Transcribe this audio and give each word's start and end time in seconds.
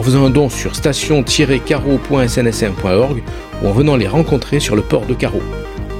en 0.00 0.02
faisant 0.02 0.24
un 0.24 0.30
don 0.30 0.48
sur 0.48 0.74
station-carreau.snsm.org 0.74 3.22
ou 3.62 3.68
en 3.68 3.72
venant 3.72 3.96
les 3.96 4.08
rencontrer 4.08 4.58
sur 4.58 4.74
le 4.74 4.80
port 4.80 5.04
de 5.04 5.12
Carreau. 5.12 5.42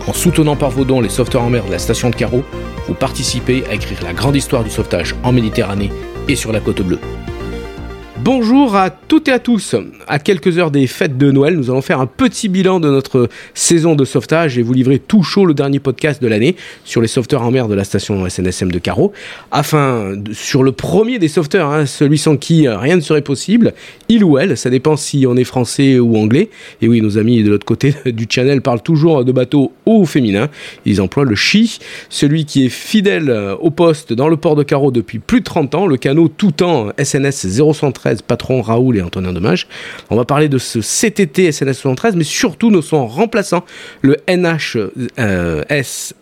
En 0.07 0.15
soutenant 0.15 0.57
par 0.57 0.71
vos 0.71 0.87
dons 0.87 1.03
les 1.03 1.11
sauveteurs 1.11 1.43
en 1.43 1.51
mer 1.51 1.67
de 1.67 1.71
la 1.71 1.79
station 1.79 2.09
de 2.09 2.15
Carreau, 2.15 2.43
vous 2.89 2.95
participez 2.95 3.63
à 3.69 3.75
écrire 3.75 4.03
la 4.03 4.15
grande 4.15 4.37
histoire 4.37 4.65
du 4.65 4.71
sauvetage 4.71 5.15
en 5.23 5.33
Méditerranée 5.33 5.93
et 6.29 6.37
sur 6.37 6.51
la 6.51 6.61
côte 6.61 6.81
bleue. 6.81 6.99
Bonjour 8.23 8.77
à 8.77 8.91
toutes 8.91 9.29
et 9.29 9.33
à 9.33 9.39
tous. 9.39 9.75
À 10.07 10.19
quelques 10.19 10.59
heures 10.59 10.71
des 10.71 10.87
fêtes 10.87 11.17
de 11.17 11.31
Noël, 11.31 11.57
nous 11.57 11.71
allons 11.71 11.81
faire 11.81 12.01
un 12.01 12.07
petit 12.07 12.51
bilan 12.51 12.79
de 12.79 12.91
notre 12.91 13.31
saison 13.55 13.95
de 13.95 14.05
sauvetage 14.05 14.59
et 14.59 14.63
vous 14.63 14.75
livrer 14.75 14.99
tout 14.99 15.23
chaud 15.23 15.47
le 15.47 15.55
dernier 15.55 15.79
podcast 15.79 16.23
de 16.23 16.29
l'année 16.29 16.55
sur 16.85 17.01
les 17.01 17.09
sauveteurs 17.09 17.41
en 17.41 17.51
mer 17.51 17.67
de 17.67 17.75
la 17.75 17.83
station 17.83 18.29
SNSM 18.29 18.71
de 18.71 18.79
Carreau. 18.79 19.13
Afin, 19.51 20.17
sur 20.33 20.63
le 20.63 20.73
premier 20.73 21.19
des 21.19 21.29
sauveteurs, 21.29 21.71
hein, 21.71 21.87
celui 21.87 22.19
sans 22.19 22.37
qui 22.37 22.69
rien 22.69 22.97
ne 22.97 23.01
serait 23.01 23.23
possible, 23.23 23.73
il 24.11 24.23
ou 24.23 24.37
elle, 24.37 24.59
ça 24.59 24.69
dépend 24.69 24.99
si 24.99 25.25
on 25.27 25.35
est 25.37 25.45
français 25.45 25.99
ou 25.99 26.19
anglais. 26.19 26.51
Et 26.83 26.89
oui, 26.89 27.01
nos 27.01 27.17
amis 27.17 27.43
de 27.43 27.49
l'autre 27.49 27.65
côté 27.65 27.95
du 28.05 28.27
channel 28.29 28.61
parlent 28.61 28.83
toujours 28.83 29.25
de 29.25 29.33
bateaux 29.33 29.73
au 29.87 30.05
féminin. 30.05 30.51
Ils 30.85 31.01
emploient 31.01 31.25
le 31.25 31.37
chi, 31.37 31.79
celui 32.11 32.45
qui 32.45 32.67
est 32.67 32.69
fidèle 32.69 33.35
au 33.61 33.71
poste 33.71 34.13
dans 34.13 34.29
le 34.29 34.37
port 34.37 34.57
de 34.57 34.63
Carreau 34.63 34.91
depuis 34.91 35.21
plus 35.21 35.41
de 35.41 35.45
30 35.45 35.75
ans, 35.75 35.87
le 35.87 35.97
canot 35.97 36.29
tout 36.29 36.51
temps 36.51 36.89
SNS 37.03 37.47
0113 38.11 38.23
patron 38.23 38.63
Raoul 38.63 38.97
et 38.97 39.03
Antonin 39.03 39.33
Dommage. 39.33 39.67
On 40.11 40.17
va 40.17 40.25
parler 40.25 40.49
de 40.49 40.59
ce 40.59 40.81
CTT 40.81 41.53
SNS 41.53 41.75
73, 41.75 42.17
mais 42.17 42.25
surtout 42.25 42.71
de 42.71 42.81
son 42.81 43.07
remplaçant, 43.07 43.65
le 44.03 44.17
NH, 44.29 44.77
euh, 45.19 45.63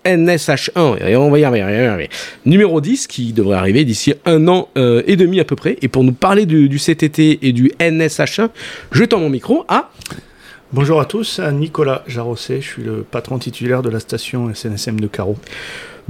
NSH1, 0.05 1.07
et 1.07 1.17
on 1.17 1.31
va 1.31 1.39
y 1.39 1.45
arriver, 1.45 2.11
numéro 2.45 2.81
10, 2.81 3.07
qui 3.07 3.33
devrait 3.33 3.57
arriver 3.57 3.85
d'ici 3.85 4.15
un 4.25 4.49
an 4.49 4.69
euh, 4.77 5.03
et 5.07 5.17
demi 5.17 5.41
à 5.41 5.45
peu 5.45 5.57
près. 5.57 5.77
Et 5.83 5.89
pour 5.89 6.05
nous 6.05 6.13
parler 6.13 6.47
du, 6.47 6.69
du 6.69 6.79
CTT 6.79 7.41
et 7.43 7.53
du 7.53 7.73
NSH1, 7.81 8.51
je 8.93 9.05
tends 9.05 9.21
mon 9.21 9.31
micro 9.31 9.65
à... 9.69 9.91
Bonjour 10.71 11.01
à 11.01 11.07
tous, 11.07 11.41
Nicolas 11.41 12.05
Jarosset, 12.07 12.61
je 12.61 12.67
suis 12.67 12.83
le 12.83 13.03
patron 13.03 13.39
titulaire 13.39 13.81
de 13.81 13.89
la 13.89 14.01
station 14.01 14.53
SNSM 14.53 15.01
de 15.01 15.07
Carreau. 15.07 15.39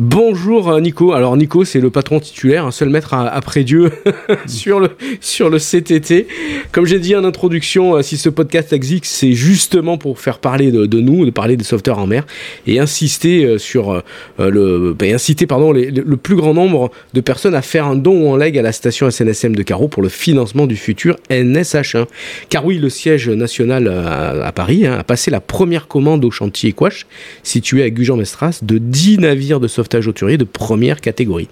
Bonjour 0.00 0.70
euh, 0.70 0.80
Nico. 0.80 1.12
Alors 1.12 1.36
Nico, 1.36 1.64
c'est 1.64 1.80
le 1.80 1.90
patron 1.90 2.20
titulaire, 2.20 2.64
un 2.64 2.70
seul 2.70 2.88
maître 2.88 3.14
après 3.14 3.64
Dieu 3.64 3.90
sur 4.46 4.78
le 4.78 4.90
sur 5.20 5.50
le 5.50 5.58
CTT. 5.58 6.28
Comme 6.70 6.86
j'ai 6.86 7.00
dit 7.00 7.16
en 7.16 7.24
introduction, 7.24 7.96
euh, 7.96 8.02
si 8.02 8.16
ce 8.16 8.28
podcast 8.28 8.72
existe, 8.72 9.06
c'est 9.06 9.32
justement 9.32 9.98
pour 9.98 10.20
faire 10.20 10.38
parler 10.38 10.70
de, 10.70 11.00
nous, 11.00 11.26
de 11.26 11.32
parler 11.32 11.56
des 11.56 11.64
sauveteurs 11.64 11.98
en 11.98 12.06
mer 12.06 12.24
et 12.68 12.78
insister 12.78 13.44
euh, 13.44 13.58
sur 13.58 14.04
le 14.38 14.94
ben, 14.96 15.12
inciter 15.12 15.48
pardon 15.48 15.72
le 15.72 16.16
plus 16.16 16.36
grand 16.36 16.54
nombre 16.54 16.92
de 17.12 17.20
personnes 17.20 17.56
à 17.56 17.62
faire 17.62 17.84
un 17.84 17.96
don 17.96 18.28
ou 18.28 18.32
un 18.32 18.38
leg 18.38 18.56
à 18.56 18.62
la 18.62 18.70
station 18.70 19.10
SNSM 19.10 19.56
de 19.56 19.64
Carreau 19.64 19.88
pour 19.88 20.04
le 20.04 20.08
financement 20.08 20.68
du 20.68 20.76
futur 20.76 21.16
NSH1. 21.28 22.06
Car 22.50 22.64
oui, 22.64 22.78
le 22.78 22.88
siège 22.88 23.28
national 23.28 23.88
à, 23.88 24.52
Paris 24.52 24.86
hein, 24.86 24.96
a 25.00 25.02
passé 25.02 25.32
la 25.32 25.40
première 25.40 25.88
commande 25.88 26.24
au 26.24 26.30
chantier 26.30 26.70
Quash 26.70 27.06
situé 27.42 27.82
à 27.82 27.90
Gujan-Mestras 27.90 28.60
de 28.62 28.78
10 28.78 29.18
navires 29.18 29.58
de 29.58 29.66
sauvetage 29.88 30.38
de 30.38 30.44
première 30.44 31.00
catégorie. 31.00 31.48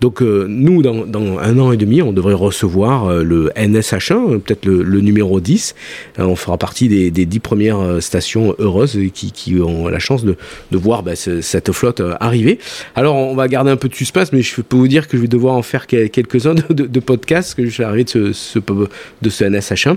Donc 0.00 0.22
euh, 0.22 0.46
nous, 0.48 0.82
dans, 0.82 1.38
un 1.38 1.58
an 1.58 1.72
et 1.72 1.76
demi, 1.76 2.02
on 2.02 2.12
devrait 2.12 2.34
recevoir 2.34 3.06
euh, 3.06 3.22
le 3.22 3.50
NSH1, 3.56 4.40
peut-être 4.40 4.66
le, 4.66 5.00
numéro 5.00 5.40
10. 5.40 5.74
Euh, 6.18 6.24
on 6.24 6.36
fera 6.36 6.58
partie 6.58 6.88
des, 6.88 7.10
des 7.10 7.26
10 7.26 7.40
premières 7.40 8.02
stations 8.02 8.54
heureuses 8.58 8.98
qui, 9.12 9.60
ont 9.60 9.88
la 9.88 9.98
chance 9.98 10.24
de, 10.24 10.36
voir 10.72 11.02
bah, 11.02 11.16
cette 11.16 11.72
flotte 11.72 12.02
arriver. 12.20 12.58
Alors 12.94 13.16
on 13.16 13.34
va 13.34 13.48
garder 13.48 13.70
un 13.70 13.76
peu 13.76 13.88
de 13.88 13.94
suspense, 13.94 14.32
mais 14.32 14.42
je 14.42 14.60
peux 14.60 14.76
vous 14.76 14.88
dire 14.88 15.08
que 15.08 15.16
je 15.16 15.22
vais 15.22 15.28
devoir 15.28 15.54
en 15.54 15.62
faire 15.62 15.86
quelques-uns 15.86 16.54
de, 16.54 17.00
podcasts 17.00 17.54
que 17.54 17.64
je 17.64 17.70
suis 17.70 17.84
arrivé 17.84 18.04
de 18.04 18.32
de 19.22 19.30
ce 19.30 19.44
NSH1. 19.44 19.96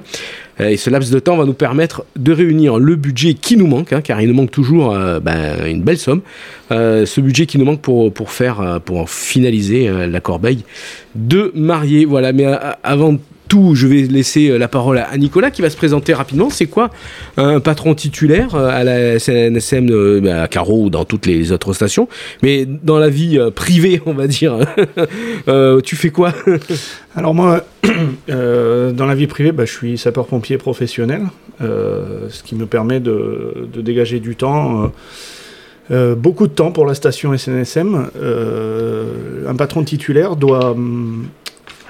Et 0.60 0.78
ce 0.78 0.90
laps 0.90 1.12
de 1.12 1.20
temps 1.20 1.36
va 1.36 1.46
nous 1.46 1.54
permettre 1.54 2.06
de 2.16 2.32
réunir 2.32 2.80
le 2.80 2.96
budget 2.96 3.34
qui 3.34 3.58
nous 3.58 3.68
manque, 3.68 3.92
hein, 3.92 4.02
car 4.02 4.22
il 4.22 4.30
nous 4.30 4.34
manque 4.34 4.52
toujours 4.52 4.98
ben, 5.22 5.66
une 5.66 5.82
belle 5.82 5.98
somme. 5.98 6.22
ce 6.70 7.22
budget 7.22 7.46
qui 7.46 7.58
nous 7.58 7.66
manque 7.66 7.82
pour, 7.82 8.14
pour 8.14 8.32
faire, 8.32 8.62
euh, 8.62 8.80
pour 8.80 9.10
finaliser 9.10 9.88
euh, 9.88 10.08
la 10.08 10.20
corbeille 10.20 10.64
de 11.16 11.52
mariée. 11.56 12.06
Voilà, 12.06 12.34
mais 12.34 12.46
euh, 12.46 12.58
avant 12.84 13.18
tout, 13.48 13.76
je 13.76 13.88
vais 13.88 14.04
laisser 14.04 14.58
la 14.58 14.68
parole 14.68 14.98
à 14.98 15.18
Nicolas 15.18 15.52
qui 15.52 15.62
va 15.62 15.70
se 15.70 15.78
présenter 15.78 16.14
rapidement. 16.14 16.50
C'est 16.50 16.66
quoi 16.66 16.90
un 17.38 17.60
patron 17.60 17.96
titulaire 17.96 18.56
à 18.56 18.84
la 18.84 19.20
SNSM 19.20 20.20
bah, 20.22 20.44
à 20.44 20.48
Carreau 20.48 20.86
ou 20.86 20.90
dans 20.90 21.06
toutes 21.06 21.26
les 21.26 21.52
autres 21.52 21.74
stations? 21.74 22.08
Mais 22.44 22.66
dans 22.66 23.00
la 23.00 23.10
vie 23.10 23.40
privée, 23.56 24.02
on 24.06 24.14
va 24.14 24.28
dire, 24.28 24.58
tu 25.84 25.96
fais 25.96 26.10
quoi? 26.10 26.34
Alors 27.16 27.34
moi, 27.34 27.66
dans 28.28 29.06
la 29.06 29.16
vie 29.16 29.28
privée, 29.28 29.52
bah, 29.52 29.66
je 29.66 29.72
suis 29.72 29.98
sapeur-pompier 29.98 30.58
professionnel, 30.58 31.24
ce 31.60 32.44
qui 32.44 32.56
me 32.56 32.66
permet 32.66 33.00
de, 33.00 33.68
dégager 33.82 34.20
du 34.20 34.36
temps 34.36 34.92
euh, 35.92 36.16
beaucoup 36.16 36.48
de 36.48 36.52
temps 36.52 36.72
pour 36.72 36.86
la 36.86 36.96
station 36.96 37.36
SNSM. 37.38 38.10
Euh, 38.18 39.48
un 39.48 39.56
patron 39.56 39.84
titulaire 39.84 40.36
doit 40.36 40.72
hum, 40.72 41.28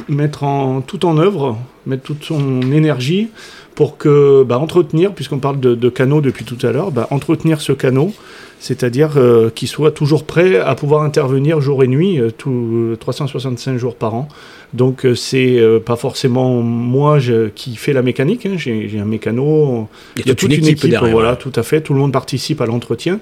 mettre 0.10 0.44
en, 0.44 0.82
tout 0.82 1.06
en 1.06 1.18
œuvre, 1.18 1.58
mettre 1.86 2.04
toute 2.04 2.24
son 2.24 2.62
énergie 2.72 3.30
pour 3.76 3.98
que 3.98 4.44
bah, 4.44 4.58
entretenir, 4.58 5.14
puisqu'on 5.14 5.40
parle 5.40 5.60
de, 5.60 5.90
canaux 5.90 6.22
depuis 6.22 6.46
tout 6.46 6.58
à 6.66 6.72
l'heure, 6.72 6.92
bah, 6.92 7.08
entretenir 7.12 7.62
ce 7.62 7.74
canot, 7.74 8.14
c'est-à-dire 8.60 9.14
euh, 9.18 9.50
qu'il 9.50 9.68
soit 9.68 9.92
toujours 9.92 10.24
prêt 10.24 10.58
à 10.58 10.76
pouvoir 10.76 11.04
intervenir 11.04 11.60
jour 11.60 11.84
et 11.84 11.88
nuit, 11.88 12.20
tout, 12.38 12.96
365 13.00 13.78
jours 13.78 13.96
par 13.96 14.14
an. 14.16 14.30
Donc 14.76 15.06
euh, 15.06 15.16
c'est 15.16 15.58
euh, 15.58 15.80
pas 15.80 15.96
forcément 15.96 16.62
moi 16.62 17.20
qui 17.56 17.76
fais 17.76 17.94
la 17.94 18.02
mécanique, 18.02 18.46
hein. 18.46 18.56
j'ai 18.58 19.00
un 19.00 19.06
mécano, 19.06 19.88
il 20.18 20.28
y 20.28 20.32
a, 20.32 20.36
toute, 20.36 20.52
une, 20.52 20.66
équipe, 20.66 20.90
derrière, 20.90 21.12
voilà, 21.12 21.36
tout 21.36 21.52
à 21.56 21.64
fait, 21.64 21.82
tout 21.82 21.94
le 21.94 22.00
monde 22.00 22.12
participe 22.12 22.60
à 22.62 22.66
l'entretien, 22.66 23.20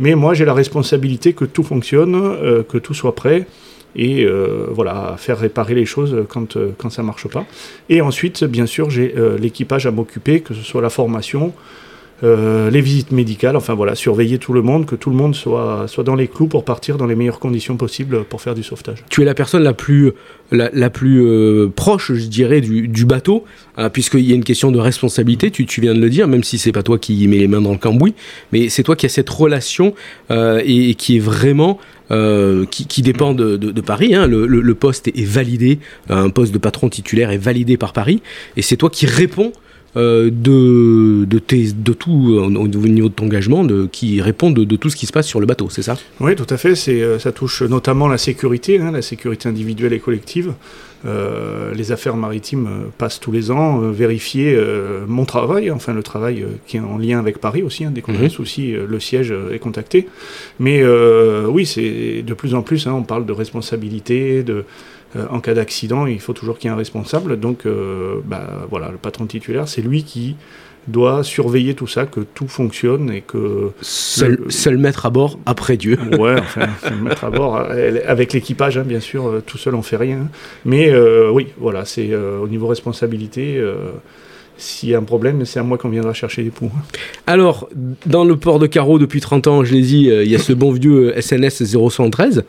mais 0.00 0.14
moi 0.14 0.34
j'ai 0.34 0.44
la 0.44 0.54
responsabilité 0.54 1.32
que 1.32 1.44
tout 1.44 1.62
fonctionne, 1.62 2.16
euh, 2.16 2.62
que 2.62 2.78
tout 2.78 2.94
soit 2.94 3.14
prêt 3.14 3.46
et 3.96 4.26
voilà, 4.70 5.16
faire 5.18 5.38
réparer 5.38 5.74
les 5.74 5.86
choses 5.86 6.24
quand, 6.28 6.56
quand 6.78 6.90
ça 6.90 7.02
marche 7.02 7.28
pas. 7.28 7.44
Et 7.88 8.00
ensuite, 8.00 8.44
bien 8.44 8.66
sûr, 8.66 8.90
j'ai 8.90 9.14
l'équipage 9.38 9.86
à 9.86 9.90
m'occuper, 9.90 10.40
que 10.40 10.54
ce 10.54 10.62
soit 10.62 10.82
la 10.82 10.90
formation, 10.90 11.52
euh, 12.22 12.70
les 12.70 12.80
visites 12.80 13.12
médicales, 13.12 13.56
enfin 13.56 13.74
voilà, 13.74 13.94
surveiller 13.94 14.38
tout 14.38 14.54
le 14.54 14.62
monde, 14.62 14.86
que 14.86 14.96
tout 14.96 15.10
le 15.10 15.16
monde 15.16 15.34
soit, 15.34 15.84
soit 15.86 16.02
dans 16.02 16.14
les 16.14 16.28
clous 16.28 16.46
pour 16.46 16.64
partir 16.64 16.96
dans 16.96 17.06
les 17.06 17.14
meilleures 17.14 17.38
conditions 17.38 17.76
possibles 17.76 18.24
pour 18.24 18.40
faire 18.40 18.54
du 18.54 18.62
sauvetage. 18.62 19.04
Tu 19.10 19.20
es 19.20 19.24
la 19.26 19.34
personne 19.34 19.62
la 19.62 19.74
plus, 19.74 20.12
la, 20.50 20.90
plus 20.90 21.22
euh, 21.22 21.68
proche, 21.68 22.12
je 22.14 22.26
dirais, 22.26 22.62
du, 22.62 23.04
bateau, 23.04 23.44
hein, 23.76 23.90
puisqu'il 23.90 24.22
y 24.22 24.32
a 24.32 24.34
une 24.34 24.44
question 24.44 24.72
de 24.72 24.78
responsabilité, 24.78 25.50
tu, 25.50 25.80
viens 25.80 25.94
de 25.94 26.00
le 26.00 26.08
dire, 26.08 26.26
même 26.26 26.42
si 26.42 26.56
c'est 26.56 26.72
pas 26.72 26.82
toi 26.82 26.98
qui 26.98 27.28
mets 27.28 27.36
les 27.36 27.48
mains 27.48 27.60
dans 27.60 27.72
le 27.72 27.78
cambouis, 27.78 28.14
mais 28.50 28.70
c'est 28.70 28.82
toi 28.82 28.96
qui 28.96 29.04
as 29.04 29.10
cette 29.10 29.28
relation 29.28 29.94
euh, 30.30 30.62
et, 30.64 30.94
qui 30.94 31.16
est 31.16 31.20
vraiment 31.20 31.78
qui, 32.70 33.02
dépend 33.02 33.34
de, 33.34 33.56
de, 33.56 33.80
Paris. 33.80 34.14
Hein. 34.14 34.26
Le, 34.28 34.74
poste 34.74 35.08
est 35.08 35.24
validé, 35.26 35.80
un 36.08 36.30
poste 36.30 36.54
de 36.54 36.58
patron 36.58 36.88
titulaire 36.88 37.30
est 37.30 37.36
validé 37.36 37.76
par 37.76 37.92
Paris, 37.92 38.22
et 38.56 38.62
c'est 38.62 38.76
toi 38.76 38.90
qui 38.90 39.06
réponds 39.06 39.52
de, 39.96 41.24
de, 41.24 41.38
tes, 41.38 41.72
de 41.72 41.92
tout 41.92 42.38
au 42.38 42.68
niveau 42.68 43.08
de 43.08 43.14
ton 43.14 43.24
engagement, 43.24 43.64
de, 43.64 43.88
qui 43.90 44.20
répond 44.20 44.50
de, 44.50 44.64
de, 44.64 44.76
tout 44.76 44.90
ce 44.90 44.96
qui 44.96 45.06
se 45.06 45.12
passe 45.12 45.26
sur 45.26 45.40
le 45.40 45.46
bateau, 45.46 45.68
c'est 45.70 45.82
ça? 45.82 45.96
Oui, 46.20 46.36
tout 46.36 46.46
à 46.50 46.56
fait. 46.56 46.74
C'est, 46.74 47.18
ça 47.18 47.32
touche 47.32 47.62
notamment 47.62 48.06
la 48.08 48.18
sécurité, 48.18 48.78
hein, 48.78 48.90
la 48.92 49.02
sécurité 49.02 49.48
individuelle 49.48 49.92
et 49.92 49.98
collective. 49.98 50.52
Euh, 51.04 51.74
les 51.74 51.92
affaires 51.92 52.16
maritimes 52.16 52.66
euh, 52.66 52.86
passent 52.96 53.20
tous 53.20 53.30
les 53.30 53.50
ans, 53.50 53.82
euh, 53.82 53.90
vérifier 53.92 54.58
mon 55.06 55.24
travail, 55.24 55.70
enfin 55.70 55.92
le 55.92 56.02
travail 56.02 56.44
qui 56.66 56.78
est 56.78 56.80
en 56.80 56.98
lien 56.98 57.18
avec 57.18 57.38
Paris 57.38 57.62
aussi, 57.62 57.84
hein, 57.84 57.90
dès 57.92 58.00
qu'on 58.00 58.14
a 58.14 58.18
mhm. 58.18 58.24
un 58.24 58.28
souci, 58.28 58.72
le 58.72 59.00
siège 59.00 59.32
est 59.52 59.58
contacté. 59.58 60.08
Mais 60.58 60.82
oui, 61.46 61.66
c'est 61.66 62.22
de 62.22 62.34
plus 62.34 62.54
en 62.54 62.62
plus, 62.62 62.86
hein, 62.86 62.92
on 62.92 63.02
parle 63.02 63.26
de 63.26 63.32
responsabilité, 63.32 64.42
de, 64.42 64.64
en 65.30 65.40
cas 65.40 65.54
d'accident, 65.54 66.06
il 66.06 66.20
faut 66.20 66.32
toujours 66.32 66.58
qu'il 66.58 66.68
y 66.68 66.70
ait 66.70 66.74
un 66.74 66.78
responsable. 66.78 67.38
Donc 67.38 67.66
bah, 68.24 68.66
voilà, 68.70 68.90
le 68.90 68.98
patron 68.98 69.26
titulaire, 69.26 69.68
c'est 69.68 69.82
lui 69.82 70.04
qui 70.04 70.36
doit 70.88 71.24
surveiller 71.24 71.74
tout 71.74 71.86
ça, 71.86 72.06
que 72.06 72.20
tout 72.20 72.48
fonctionne 72.48 73.10
et 73.10 73.20
que... 73.20 73.70
Seul, 73.80 74.44
seul 74.48 74.78
maître 74.78 75.06
à 75.06 75.10
bord 75.10 75.38
après 75.46 75.76
Dieu. 75.76 75.98
Ouais, 76.18 76.36
enfin, 76.38 76.68
seul 76.82 76.96
maître 76.96 77.24
à 77.24 77.30
bord, 77.30 77.56
avec 77.56 78.32
l'équipage, 78.32 78.78
hein, 78.78 78.84
bien 78.86 79.00
sûr, 79.00 79.26
euh, 79.26 79.42
tout 79.44 79.58
seul 79.58 79.74
on 79.74 79.82
fait 79.82 79.96
rien. 79.96 80.28
Mais 80.64 80.90
euh, 80.90 81.30
oui, 81.30 81.48
voilà, 81.58 81.84
c'est 81.84 82.10
euh, 82.12 82.38
au 82.38 82.48
niveau 82.48 82.66
responsabilité 82.66 83.60
s'il 84.58 84.88
y 84.88 84.94
a 84.94 84.98
un 84.98 85.02
problème, 85.02 85.44
c'est 85.44 85.58
à 85.58 85.62
moi 85.62 85.76
qu'on 85.76 85.88
viendra 85.88 86.12
chercher 86.14 86.42
les 86.42 86.50
poux. 86.50 86.70
Alors, 87.26 87.68
dans 88.06 88.24
le 88.24 88.36
port 88.36 88.58
de 88.58 88.66
Carreau, 88.66 88.98
depuis 88.98 89.20
30 89.20 89.46
ans, 89.46 89.64
je 89.64 89.74
l'ai 89.74 89.82
dit, 89.82 90.08
il 90.08 90.30
y 90.30 90.34
a 90.34 90.38
ce 90.38 90.52
bon 90.52 90.72
vieux 90.72 91.12
SNS 91.20 91.62
0113, 91.76 92.44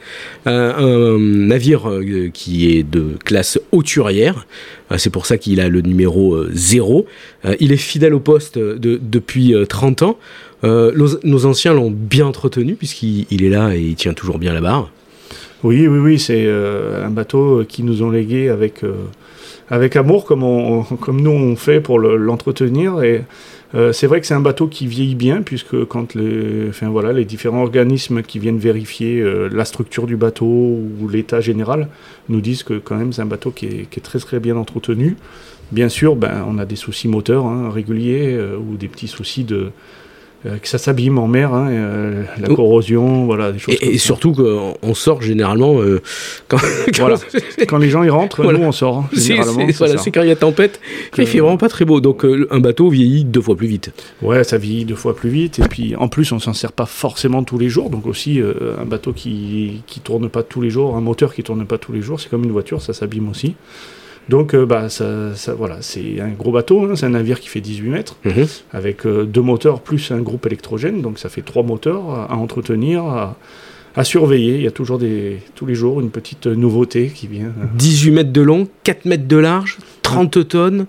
un 0.45 1.17
navire 1.19 1.91
qui 2.33 2.69
est 2.69 2.83
de 2.83 3.17
classe 3.23 3.59
hauturière. 3.71 4.47
c'est 4.97 5.09
pour 5.09 5.25
ça 5.25 5.37
qu'il 5.37 5.59
a 5.59 5.67
le 5.67 5.81
numéro 5.81 6.37
0. 6.49 7.05
il 7.59 7.71
est 7.73 7.77
fidèle 7.77 8.13
au 8.13 8.19
poste 8.19 8.57
depuis 8.57 9.53
30 9.67 10.01
ans. 10.03 10.17
nos, 10.63 11.45
anciens 11.45 11.73
l'ont 11.73 11.91
bien 11.91 12.25
entretenu, 12.25 12.75
puisqu'il 12.75 13.43
est 13.43 13.49
là 13.49 13.75
et 13.75 13.81
il 13.81 13.95
tient 13.95 14.13
toujours 14.13 14.39
bien 14.39 14.53
la 14.53 14.61
barre. 14.61 14.91
Oui, 15.63 15.87
oui, 15.87 15.99
oui, 15.99 16.19
c'est 16.19 16.47
un 16.47 17.09
bateau 17.09 17.65
qui 17.67 17.83
nous 17.83 18.01
ont 18.01 18.11
légué 18.11 18.49
avec 18.49 18.83
avec 19.69 19.95
amour 19.95 20.25
comme, 20.25 21.21
nous 21.21 21.31
on 21.31 21.55
fait 21.55 21.81
pour 21.81 21.99
l'entretenir. 21.99 23.01
et 23.03 23.23
euh, 23.75 23.91
c'est 23.91 24.07
vrai 24.07 24.21
que 24.21 24.27
c'est 24.27 24.33
un 24.33 24.39
bateau 24.39 24.67
qui 24.67 24.87
vieillit 24.87 25.15
bien, 25.15 25.41
puisque 25.41 25.85
quand 25.85 26.15
les, 26.15 26.69
enfin, 26.69 26.87
voilà, 26.87 27.11
les 27.11 27.25
différents 27.25 27.61
organismes 27.61 28.21
qui 28.21 28.39
viennent 28.39 28.59
vérifier 28.59 29.19
euh, 29.19 29.49
la 29.51 29.65
structure 29.65 30.07
du 30.07 30.15
bateau 30.15 30.45
ou 30.45 31.09
l'état 31.09 31.41
général 31.41 31.89
nous 32.29 32.39
disent 32.39 32.63
que 32.63 32.75
quand 32.75 32.95
même 32.95 33.11
c'est 33.11 33.21
un 33.21 33.25
bateau 33.25 33.51
qui 33.51 33.65
est, 33.65 33.89
qui 33.89 33.99
est, 33.99 34.03
très 34.03 34.19
très 34.19 34.39
bien 34.39 34.55
entretenu. 34.55 35.17
Bien 35.73 35.89
sûr, 35.89 36.15
ben, 36.15 36.45
on 36.47 36.59
a 36.59 36.65
des 36.65 36.77
soucis 36.77 37.09
moteurs 37.09 37.45
hein, 37.45 37.69
réguliers 37.69 38.33
euh, 38.33 38.57
ou 38.57 38.77
des 38.77 38.87
petits 38.87 39.09
soucis 39.09 39.43
de, 39.43 39.71
euh, 40.45 40.57
que 40.59 40.67
ça 40.67 40.77
s'abîme 40.77 41.17
en 41.17 41.27
mer, 41.27 41.51
hein, 41.51 41.67
euh, 41.71 42.23
la 42.39 42.47
corrosion, 42.47 43.25
voilà, 43.25 43.51
des 43.51 43.57
choses. 43.57 43.73
Et, 43.81 43.95
et 43.95 43.97
surtout 43.97 44.33
qu'on 44.33 44.93
sort 44.93 45.23
généralement 45.23 45.81
euh, 45.81 45.99
quand, 46.47 46.59
quand, 47.67 47.77
les 47.79 47.89
gens 47.89 48.03
y 48.03 48.09
rentrent, 48.09 48.43
nous 48.43 48.63
on 48.63 48.71
sort. 48.71 48.99
Hein, 48.99 49.09
généralement, 49.13 49.67
c'est 49.71 50.11
quand 50.11 50.21
il 50.21 50.27
y 50.27 50.31
a 50.31 50.35
tempête, 50.35 50.79
il 51.17 51.25
fait 51.25 51.39
vraiment 51.39 51.57
pas 51.57 51.69
très 51.69 51.85
beau. 51.85 52.01
Donc 52.01 52.23
un 52.51 52.59
bateau 52.59 52.89
vieillit 52.89 53.23
deux 53.23 53.41
fois 53.41 53.55
plus 53.55 53.67
vite. 53.67 53.91
Ouais, 54.21 54.43
ça 54.43 54.59
vieillit 54.59 54.85
deux 54.85 54.95
fois 54.95 55.15
plus 55.15 55.29
vite. 55.29 55.57
Et 55.57 55.67
puis 55.67 55.95
en 55.95 56.07
plus, 56.07 56.31
on 56.31 56.39
s'en 56.39 56.53
sert 56.53 56.71
pas 56.71 56.85
forcément 56.85 57.43
tous 57.43 57.57
les 57.57 57.69
jours. 57.69 57.89
Donc 57.89 58.05
aussi, 58.05 58.39
un 58.39 58.85
bateau 58.85 59.13
qui 59.13 59.81
qui 59.87 60.01
tourne 60.01 60.29
pas 60.29 60.43
tous 60.43 60.61
les 60.61 60.69
jours, 60.69 60.95
un 60.95 61.01
moteur 61.01 61.33
qui 61.33 61.41
tourne 61.41 61.65
pas 61.65 61.79
tous 61.79 61.93
les 61.93 62.03
jours, 62.03 62.19
c'est 62.19 62.29
comme 62.29 62.43
une 62.43 62.51
voiture, 62.51 62.79
ça 62.81 62.93
s'abîme 62.93 63.27
aussi. 63.29 63.55
Donc, 64.29 64.53
euh, 64.53 64.65
bah, 64.65 64.89
ça, 64.89 65.33
voilà, 65.57 65.77
c'est 65.81 66.19
un 66.19 66.29
gros 66.29 66.51
bateau, 66.51 66.83
hein, 66.83 66.95
c'est 66.95 67.05
un 67.05 67.11
navire 67.11 67.39
qui 67.39 67.47
fait 67.47 67.61
18 67.61 67.89
mètres, 67.89 68.15
mhm. 68.25 68.45
avec 68.73 69.05
euh, 69.05 69.25
deux 69.25 69.41
moteurs 69.41 69.81
plus 69.81 70.11
un 70.11 70.19
groupe 70.19 70.45
électrogène, 70.45 71.01
donc 71.01 71.19
ça 71.19 71.29
fait 71.29 71.41
trois 71.41 71.63
moteurs 71.63 72.09
à, 72.09 72.35
entretenir, 72.35 73.03
à, 73.05 74.03
surveiller. 74.03 74.55
Il 74.55 74.61
y 74.61 74.67
a 74.67 74.71
toujours 74.71 74.99
des, 74.99 75.39
tous 75.55 75.65
les 75.65 75.73
jours 75.73 76.01
une 76.01 76.11
petite 76.11 76.45
nouveauté 76.45 77.07
qui 77.07 77.27
vient. 77.27 77.51
18 77.75 78.11
mètres 78.11 78.31
de 78.31 78.41
long, 78.41 78.67
4 78.83 79.05
mètres 79.05 79.27
de 79.27 79.37
large, 79.37 79.77
30 80.03 80.47
tonnes. 80.47 80.85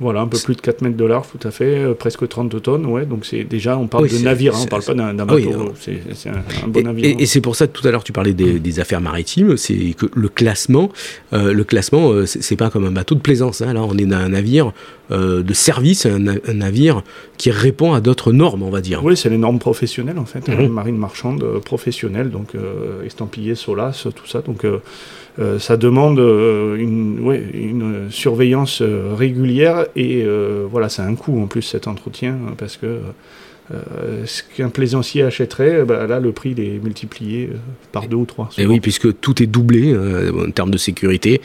Voilà, 0.00 0.20
un 0.20 0.26
peu 0.26 0.38
plus 0.38 0.54
de 0.56 0.60
4 0.60 0.82
mètres 0.82 0.96
de 0.96 1.04
large, 1.04 1.26
tout 1.28 1.46
à 1.46 1.50
fait, 1.50 1.78
euh, 1.78 1.94
presque 1.94 2.26
30 2.26 2.62
tonnes, 2.62 2.86
ouais. 2.86 3.04
Donc 3.04 3.26
c'est 3.26 3.44
déjà, 3.44 3.76
on 3.76 3.86
parle 3.86 4.08
de 4.08 4.18
navire, 4.18 4.54
hein, 4.54 4.60
on 4.62 4.66
parle 4.66 4.82
pas 4.82 4.94
d'un 4.94 5.14
bateau. 5.14 5.72
c'est 5.78 6.28
un, 6.28 6.68
bon 6.68 6.82
navire. 6.82 7.16
Et, 7.18 7.26
c'est 7.26 7.40
pour 7.40 7.56
ça 7.56 7.66
que 7.66 7.72
tout 7.72 7.86
à 7.86 7.90
l'heure 7.90 8.04
tu 8.04 8.12
parlais 8.12 8.32
des, 8.32 8.80
affaires 8.80 9.00
maritimes, 9.00 9.56
c'est 9.56 9.94
que 9.96 10.06
le 10.14 10.28
classement, 10.28 10.90
euh, 11.32 11.52
le 11.52 11.64
classement, 11.64 12.10
euh, 12.10 12.26
c'est 12.26 12.56
pas 12.56 12.70
comme 12.70 12.84
un 12.84 12.90
bateau 12.90 13.14
de 13.14 13.20
plaisance. 13.20 13.60
Hein. 13.60 13.72
Là, 13.72 13.82
on 13.82 13.96
est 13.96 14.06
dans 14.06 14.16
un 14.16 14.30
navire 14.30 14.72
de 15.10 15.52
service, 15.52 16.06
un, 16.06 16.18
navire 16.18 17.02
qui 17.36 17.50
répond 17.50 17.92
à 17.92 18.00
d'autres 18.00 18.32
normes, 18.32 18.62
on 18.62 18.70
va 18.70 18.80
dire. 18.80 19.04
Oui, 19.04 19.16
c'est 19.16 19.28
les 19.28 19.36
normes 19.36 19.58
professionnelles 19.58 20.18
en 20.18 20.24
fait, 20.24 20.48
mhm. 20.48 20.68
marine 20.68 20.96
marchande 20.96 21.60
professionnelle, 21.60 22.30
donc 22.30 22.52
estampillé 23.04 23.54
SOLAS, 23.54 24.06
tout 24.14 24.26
ça. 24.26 24.40
Donc 24.40 24.64
euh, 25.40 25.58
ça 25.58 25.76
demande 25.76 26.20
euh, 26.20 26.76
une, 26.76 27.18
ouais, 27.20 27.44
une, 27.54 28.08
surveillance 28.10 28.82
euh, 28.82 29.14
régulière 29.16 29.86
et 29.96 30.24
voilà, 30.70 30.88
c'est 30.88 31.02
un 31.02 31.14
coût 31.14 31.42
en 31.42 31.46
plus 31.46 31.62
cet 31.62 31.88
entretien 31.88 32.36
parce 32.56 32.76
que 32.76 33.00
euh, 33.72 34.26
ce 34.26 34.42
qu'un 34.42 34.68
plaisancier 34.68 35.22
achèterait, 35.22 35.84
bah, 35.84 36.06
là, 36.06 36.20
le 36.20 36.32
prix 36.32 36.54
est 36.58 36.82
multiplié 36.84 37.48
euh, 37.50 37.56
par 37.92 38.08
deux 38.08 38.16
ou 38.16 38.26
trois. 38.26 38.50
Et 38.58 38.66
oui, 38.66 38.78
puisque 38.78 39.18
tout 39.20 39.42
est 39.42 39.46
doublé 39.46 39.90
euh, 39.90 40.48
en 40.48 40.50
termes 40.50 40.70
de 40.70 40.76
sécurité, 40.76 41.40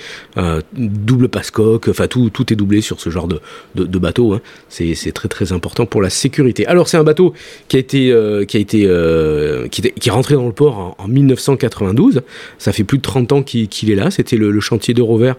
double 0.73 1.29
passe-coque, 1.29 1.87
enfin 1.87 2.07
tout, 2.07 2.29
tout 2.29 2.51
est 2.51 2.55
doublé 2.55 2.81
sur 2.81 2.99
ce 2.99 3.09
genre 3.09 3.27
de, 3.27 3.99
bateau. 3.99 4.33
Hein. 4.33 4.41
C'est 4.67 5.13
très 5.13 5.29
très 5.29 5.53
important 5.53 5.85
pour 5.85 6.01
la 6.01 6.09
sécurité. 6.09 6.65
Alors 6.67 6.87
c'est 6.87 6.97
un 6.97 7.03
bateau 7.03 7.33
qui 7.67 7.77
a 7.77 7.79
été 7.79 8.13
qui 8.47 8.57
a 8.57 8.59
été 8.59 8.79
qui, 9.69 10.09
est 10.09 10.11
rentré 10.11 10.35
dans 10.35 10.47
le 10.47 10.53
port 10.53 10.95
en, 10.97 11.07
1992. 11.07 12.21
Ça 12.57 12.71
fait 12.71 12.83
plus 12.83 12.97
de 12.97 13.03
30 13.03 13.31
ans 13.31 13.43
qu'il 13.43 13.91
est 13.91 13.95
là. 13.95 14.11
C'était 14.11 14.37
le, 14.37 14.59
chantier 14.59 14.93
de 14.93 15.01
Rover 15.01 15.33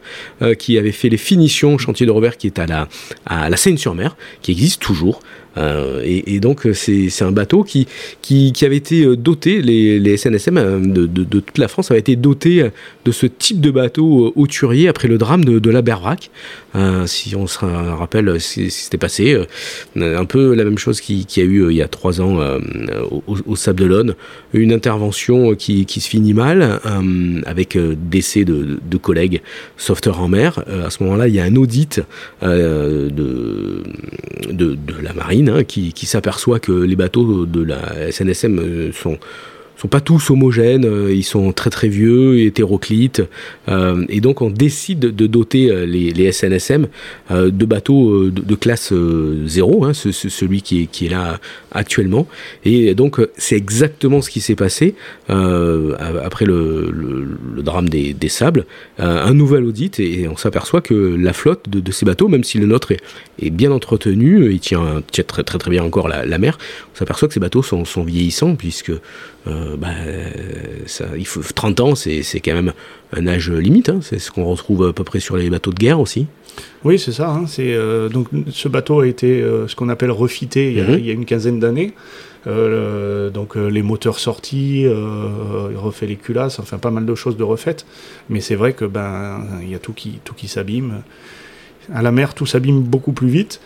qui 0.59 0.79
avait 0.79 0.93
fait 0.93 1.09
les 1.09 1.17
finitions, 1.17 1.79
chantier 1.79 2.07
de 2.07 2.11
Rover 2.11 2.31
qui 2.39 2.47
est 2.47 2.59
à 2.59 2.67
la 3.49 3.57
Seine-sur-Mer, 3.57 4.17
qui 4.43 4.53
existe 4.53 4.81
toujours. 4.81 5.21
Euh, 5.57 6.01
et, 6.05 6.41
donc 6.41 6.69
c'est 6.73 7.23
un 7.23 7.33
bateau 7.33 7.65
qui, 7.65 7.87
qui, 8.23 8.53
avait 8.65 8.77
été 8.77 9.05
euh, 9.05 9.17
doté, 9.17 9.61
les, 9.63 10.17
SNSM 10.17 10.57
euh, 10.57 10.79
de, 10.81 11.25
toute 11.41 11.59
la 11.59 11.69
France 11.69 11.91
avaient 11.91 12.01
été 12.01 12.17
dotés 12.17 12.69
de 13.05 13.13
ce 13.13 13.27
type 13.27 13.61
de 13.61 13.71
bateau 13.71 14.33
hauturier 14.37 14.89
après 14.89 15.09
le 15.09 15.19
drame 15.19 15.45
de, 15.45 15.71
la 15.71 15.83
Berbrac. 15.83 16.31
si 17.07 17.37
on 17.37 17.47
se 17.47 17.59
rappelle 17.59 18.41
ce 18.41 18.55
qui 18.55 18.71
s'était 18.71 18.99
passé, 18.99 19.37
un 19.97 20.25
peu 20.25 20.55
la 20.55 20.65
même 20.65 20.79
chose 20.79 21.01
qu'il 21.01 21.19
y 21.21 21.41
a 21.41 21.45
eu 21.45 21.71
il 21.71 21.77
y 21.77 21.83
a 21.83 21.89
trois 21.89 22.21
ans 22.21 22.39
au, 23.11 23.23
au 23.47 23.57
Sable 23.57 23.81
d'Olonne, 23.81 24.15
une 24.53 24.73
intervention 24.73 25.55
qui, 25.55 25.87
qui, 25.87 26.01
se 26.01 26.09
finit 26.09 26.35
mal 26.35 26.81
avec 27.47 27.79
décès 28.09 28.45
de, 28.45 28.79
de, 28.89 28.97
collègues 28.97 29.43
sauveteurs 29.77 30.21
en 30.21 30.29
mer. 30.29 30.65
à 30.85 30.91
ce 30.91 31.03
moment-là, 31.03 31.29
il 31.29 31.35
y 31.35 31.41
a 31.41 31.45
un 31.45 31.57
audit 31.57 32.03
de, 32.43 33.11
de, 34.51 34.79
la 35.03 35.13
marine 35.13 35.40
Hein, 35.49 35.65
qui, 35.65 36.07
s'aperçoit 36.07 36.61
que 36.61 36.73
les 36.73 36.97
bateaux 36.97 37.47
de 37.47 37.63
la 37.63 38.11
SNSM 38.11 38.59
euh, 38.59 38.93
sont 38.93 39.19
sont 39.81 39.89
pas 39.89 40.03
tous 40.03 40.31
homogènes, 40.31 40.85
euh, 40.85 41.13
ils 41.13 41.25
sont 41.25 41.53
très 41.53 41.71
très 41.71 41.89
vieux, 41.89 42.41
hétéroclites, 42.41 43.23
euh, 43.69 44.05
et 44.11 44.21
donc 44.21 44.43
on 44.43 44.51
décide 44.51 45.01
de 45.01 45.27
doter 45.27 45.87
les, 45.87 46.31
SNSM 46.31 46.87
de 47.31 47.65
bateaux 47.65 48.29
de, 48.29 48.55
classe 48.55 48.93
0, 48.93 49.85
hein, 49.85 49.93
celui 49.95 50.61
qui 50.61 50.89
est, 51.03 51.09
là 51.09 51.41
actuellement, 51.73 52.27
et 52.65 52.95
donc 52.95 53.21
c'est 53.37 53.57
exactement 53.57 54.21
ce 54.21 54.29
qui 54.29 54.41
s'est 54.41 54.55
passé 54.55 54.95
après 55.29 56.45
le, 56.45 56.93
drame 57.63 57.89
des, 57.89 58.29
sables, 58.29 58.67
un 58.99 59.35
nouvel 59.35 59.65
audit, 59.65 59.99
et, 59.99 60.29
on 60.29 60.37
s'aperçoit 60.37 60.83
que 60.83 60.95
la 60.95 61.33
flotte 61.33 61.69
de, 61.69 61.93
ces 61.93 62.05
bateaux, 62.05 62.29
même 62.29 62.45
si 62.45 62.59
le 62.59 62.67
nôtre 62.67 62.93
est, 62.93 63.51
bien 63.51 63.73
entretenu, 63.73 64.53
il 64.53 64.61
tient, 64.61 65.03
très, 65.27 65.43
très 65.43 65.71
bien 65.71 65.83
encore 65.83 66.09
la, 66.09 66.39
mer, 66.39 66.59
on 66.95 66.99
s'aperçoit 66.99 67.29
que 67.29 67.35
ces 67.35 67.41
bateaux 67.41 67.63
sont 67.63 68.05
vieillissants 68.05 68.55
puisque 68.57 68.93
euh, 69.47 69.77
bah, 69.77 69.89
ça, 70.87 71.07
il 71.17 71.27
faut 71.27 71.41
30 71.43 71.81
ans, 71.81 71.95
c'est 71.95 72.23
quand 72.45 72.55
même 72.55 72.73
un 73.13 73.27
âge 73.27 73.51
limite. 73.51 73.89
Hein, 73.89 74.01
c'est 74.03 74.19
ce 74.19 74.31
qu'on 74.31 74.45
retrouve 74.45 74.87
à 74.89 74.93
peu 74.93 75.05
près 75.05 75.21
sur 75.21 75.37
les 75.37 75.51
bateaux 75.51 75.73
de 75.73 75.79
guerre 75.79 76.01
aussi. 76.01 76.27
Oui, 76.85 76.99
c'est 76.99 77.13
ça. 77.13 77.31
Hein, 77.31 77.47
c'est 77.47 77.73
euh, 77.73 78.09
donc 78.09 78.29
ce 78.51 78.69
bateau 78.69 79.01
a 79.01 79.07
été 79.07 79.41
euh, 79.41 79.69
ce 79.69 79.77
qu'on 79.77 79.89
appelle 79.89 80.11
refité 80.11 80.71
il 80.71 80.77
y 80.77 80.81
a, 80.81 80.85
mhm. 80.85 81.21
une 81.21 81.25
quinzaine 81.25 81.61
d'années. 81.61 81.95
donc 82.47 83.57
les 83.57 83.83
moteurs 83.83 84.19
sortis, 84.19 84.83
il 84.83 85.77
refait 85.77 86.07
les 86.07 86.17
culasses, 86.17 86.59
enfin 86.59 86.79
pas 86.79 86.91
mal 86.91 87.07
de 87.07 87.15
choses 87.15 87.37
de 87.37 87.45
refaites. 87.45 87.87
Mais 88.29 88.41
c'est 88.41 88.57
vrai 88.57 88.73
que 88.73 88.85
ben 88.85 89.47
il 89.63 89.71
y 89.71 89.75
a 89.75 89.79
tout 89.79 89.93
qui 89.93 90.19
tout 90.25 90.35
qui 90.35 90.49
s'abîme. 90.49 91.03
À 91.93 92.03
la 92.03 92.13
mer, 92.13 92.35
tout 92.35 92.47
s'abîme 92.47 92.83
beaucoup 92.83 93.13
plus 93.13 93.29
vite. 93.29 93.61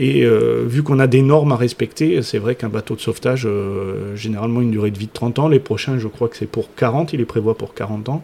Et 0.00 0.24
euh, 0.24 0.62
vu 0.66 0.82
qu'on 0.84 1.00
a 1.00 1.08
des 1.08 1.22
normes 1.22 1.50
à 1.52 1.56
respecter, 1.56 2.22
c'est 2.22 2.38
vrai 2.38 2.54
qu'un 2.54 2.68
bateau 2.68 2.94
de 2.94 3.00
sauvetage, 3.00 3.42
euh, 3.46 4.14
généralement 4.14 4.60
une 4.60 4.70
durée 4.70 4.92
de 4.92 4.98
vie 4.98 5.06
de 5.08 5.12
30 5.12 5.38
ans. 5.40 5.48
Les 5.48 5.58
prochains, 5.58 5.98
je 5.98 6.06
crois 6.06 6.28
que 6.28 6.36
c'est 6.36 6.46
pour 6.46 6.72
40, 6.76 7.12
il 7.12 7.18
les 7.18 7.24
prévoit 7.24 7.56
pour 7.56 7.74
40 7.74 8.08
ans. 8.08 8.22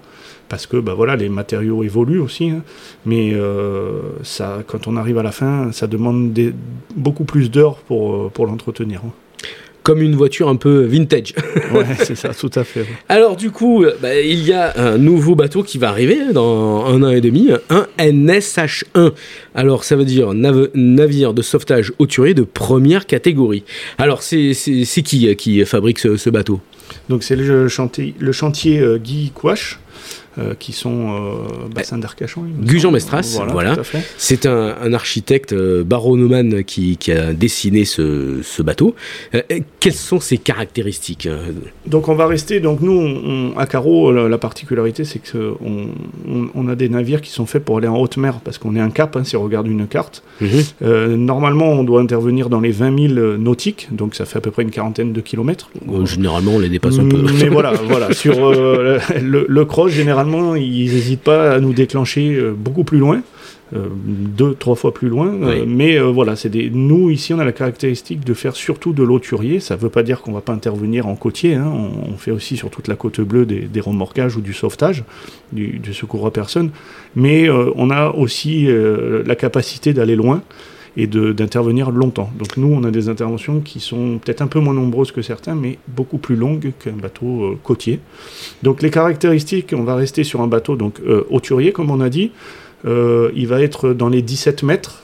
Parce 0.49 0.66
que 0.66 0.76
bah, 0.76 0.95
voilà, 0.95 1.16
les 1.16 1.28
matériaux 1.28 1.83
évoluent 1.83 2.21
aussi. 2.21 2.50
hein. 2.50 2.62
Mais 3.07 3.33
euh, 3.35 4.00
ça, 4.23 4.62
quand 4.66 4.87
on 4.87 4.97
arrive 4.97 5.19
à 5.19 5.23
la 5.25 5.33
fin, 5.33 5.73
ça 5.73 5.87
demande 5.88 6.33
des- 6.33 6.54
beaucoup 6.95 7.25
plus 7.25 7.50
d'heures 7.50 7.76
pour, 7.78 8.14
euh, 8.14 8.31
pour 8.33 8.47
l'entretenir. 8.47 9.00
hein. 9.04 9.11
Comme 9.85 10.00
une 10.03 10.17
voiture 10.17 10.49
un 10.49 10.57
peu 10.57 10.81
vintage. 10.87 11.35
Ouais, 11.73 11.85
c'est 12.03 12.17
ça, 12.17 12.31
tout 12.31 12.50
à 12.55 12.64
fait. 12.64 12.81
ouais. 12.81 12.87
Alors 13.09 13.37
du 13.37 13.50
coup, 13.50 13.85
euh, 13.85 13.95
bah, 14.03 14.19
il 14.19 14.43
y 14.45 14.53
a 14.53 14.73
un 14.76 14.97
nouveau 14.99 15.35
bateau 15.35 15.62
qui 15.62 15.76
va 15.79 15.91
arriver 15.91 16.19
dans 16.33 16.87
un 16.87 17.03
an 17.03 17.11
et 17.11 17.21
demi, 17.21 17.50
un 17.71 17.87
NSH1. 17.99 19.12
Alors 19.55 19.85
ça 19.85 19.95
veut 19.97 20.05
dire 20.05 20.33
nav- 20.35 20.71
navire 20.75 21.35
de 21.35 21.43
sauvetage 21.43 21.93
hauturier 21.99 22.35
de 22.35 22.43
première 22.43 23.07
catégorie. 23.07 23.62
Alors 23.99 24.23
c'est 24.23 24.53
qui 25.05 25.29
euh, 25.29 25.35
qui 25.35 25.64
fabrique 25.64 25.99
ce, 25.99 26.17
ce 26.17 26.31
bateau? 26.31 26.61
Donc 27.09 27.23
c'est 27.23 27.37
le 27.37 27.69
chantier, 27.69 28.14
le 28.19 28.33
chantier 28.33 28.81
euh, 28.81 28.99
Guy 28.99 29.33
Couache, 29.35 29.79
euh, 30.38 30.55
qui 30.59 30.73
sont 30.73 31.11
euh, 31.12 31.69
bassin 31.75 31.99
d'Arcachon. 31.99 32.43
Gujan. 32.61 32.91
Mestras, 32.91 33.41
voilà. 33.53 33.76
C'est 34.19 34.47
un, 34.47 34.75
un 34.83 34.93
architecte 34.93 35.53
euh, 35.53 35.85
baronomane 35.85 36.64
qui, 36.64 36.97
qui 36.97 37.12
a 37.12 37.33
dessiné 37.33 37.85
ce, 37.85 38.41
ce 38.43 38.62
bateau. 38.62 38.95
Euh, 39.35 39.43
quelles 39.81 39.93
sont 39.93 40.21
ses 40.21 40.38
caractéristiques 40.38 41.29
Donc 41.87 42.09
on 42.09 42.14
va 42.14 42.26
rester, 42.26 42.61
donc 42.61 42.81
nous, 42.81 42.93
on- 42.93 43.57
à 43.59 43.67
Carreau, 43.67 44.11
la, 44.12 44.29
la 44.29 44.38
particularité, 44.38 45.05
c'est 45.05 45.21
qu'on 45.21 45.88
on, 46.29 46.49
on 46.55 46.69
a 46.69 46.75
des 46.75 46.88
navires 46.88 47.21
qui 47.21 47.31
sont 47.31 47.47
faits 47.47 47.64
pour 47.64 47.79
aller 47.79 47.88
en 47.88 47.97
haute 47.99 48.17
mer, 48.17 48.41
parce 48.45 48.59
qu'on 48.59 48.75
est 48.76 48.81
un 48.81 48.91
cap, 48.91 49.17
hein, 49.17 49.25
si 49.25 49.37
on 49.37 49.43
regarde 49.45 49.67
une 49.67 49.87
carte. 49.87 50.23
Mhm. 50.41 51.17
Normalement, 51.17 51.67
on 51.71 51.85
doit 51.85 52.00
intervenir 52.00 52.49
dans 52.49 52.61
les 52.61 52.71
20 52.73 53.14
000 53.14 53.37
nautiques, 53.38 53.88
donc 53.93 54.14
ça 54.14 54.25
fait 54.25 54.38
à 54.38 54.41
peu 54.41 54.50
près 54.50 54.62
une 54.62 54.71
quarantaine 54.71 55.12
de 55.12 55.21
kilomètres. 55.21 55.71
Généralement, 56.05 56.53
on 56.55 56.59
les 56.59 56.69
dépasse 56.69 56.99
un 56.99 57.09
peu. 57.09 57.19
Mais 57.41 57.49
voilà, 57.49 57.73
voilà. 57.88 58.12
Sur 58.12 58.50
le, 58.53 58.99
le 59.49 59.64
cross, 59.64 59.93
généralement, 59.93 60.24
ils 60.57 60.93
n'hésitent 60.93 61.23
pas 61.23 61.52
à 61.52 61.61
nous 61.61 61.73
déclencher 61.73 62.35
euh, 62.35 62.52
beaucoup 62.57 62.85
plus 62.85 62.99
loin, 62.99 63.23
euh, 63.75 63.87
deux, 63.97 64.54
trois 64.54 64.75
fois 64.75 64.93
plus 64.93 65.09
loin. 65.09 65.28
Euh, 65.43 65.64
mais 65.66 65.99
euh, 65.99 66.04
voilà, 66.04 66.37
c'est 66.37 66.49
des. 66.49 66.71
Nous 66.71 67.11
ici, 67.11 67.33
on 67.35 67.38
a 67.38 67.45
la 67.45 67.52
caractéristique 67.52 68.25
de 68.25 68.35
faire 68.35 68.54
surtout 68.54 68.93
de 68.93 69.02
l'eauturier. 69.02 69.61
Ça 69.61 69.76
ne 69.76 69.81
veut 69.81 69.88
pas 69.88 70.02
dire 70.02 70.21
qu'on 70.21 70.33
va 70.33 70.40
pas 70.40 70.52
intervenir 70.52 71.07
en 71.07 71.16
côtier. 71.16 71.54
hein. 71.54 71.73
On, 71.73 72.12
on 72.12 72.16
fait 72.16 72.31
aussi 72.31 72.57
sur 72.57 72.71
toute 72.71 72.88
la 72.88 72.95
côte 72.97 73.21
bleue 73.21 73.47
des, 73.47 73.61
des 73.61 73.81
remorquages 73.81 74.37
ou 74.37 74.40
du 74.40 74.52
sauvetage, 74.52 75.04
du, 75.52 75.78
du 75.78 75.95
secours 75.95 76.26
à 76.26 76.31
personne. 76.31 76.71
Mais 77.16 77.49
on 77.50 77.90
a 77.90 78.11
aussi 78.11 78.66
la 79.25 79.35
capacité 79.37 79.93
d'aller 79.93 80.16
loin 80.16 80.43
et 80.97 81.07
d'intervenir 81.07 81.91
longtemps. 81.91 82.31
Donc 82.39 82.57
nous, 82.57 82.69
on 82.73 82.85
a 82.85 82.91
des 82.91 83.09
interventions 83.09 83.61
qui 83.61 83.81
sont 83.81 84.19
peut-être 84.25 84.43
un 84.43 84.47
peu 84.47 84.61
moins 84.61 84.75
nombreuses 84.75 85.11
que 85.13 85.23
certains, 85.23 85.55
mais 85.55 85.79
beaucoup 85.89 86.19
plus 86.19 86.37
longues 86.37 86.73
qu'un 86.79 86.93
bateau 86.93 87.45
euh, 87.45 87.59
côtier. 87.63 87.99
Donc 88.63 88.81
les 88.83 88.91
caractéristiques, 88.91 89.75
on 89.77 89.83
va 89.83 89.97
rester 89.97 90.23
sur 90.25 90.41
un 90.41 90.47
bateau 90.47 90.77
donc 90.77 91.01
euh, 91.07 91.25
hauturier, 91.31 91.73
comme 91.73 91.91
on 91.91 92.01
a 92.01 92.09
dit. 92.09 92.31
Euh, 92.87 93.31
il 93.35 93.47
va 93.49 93.61
être 93.63 93.93
dans 93.95 94.09
les 94.09 94.23
17 94.23 94.63
mètres. 94.63 95.01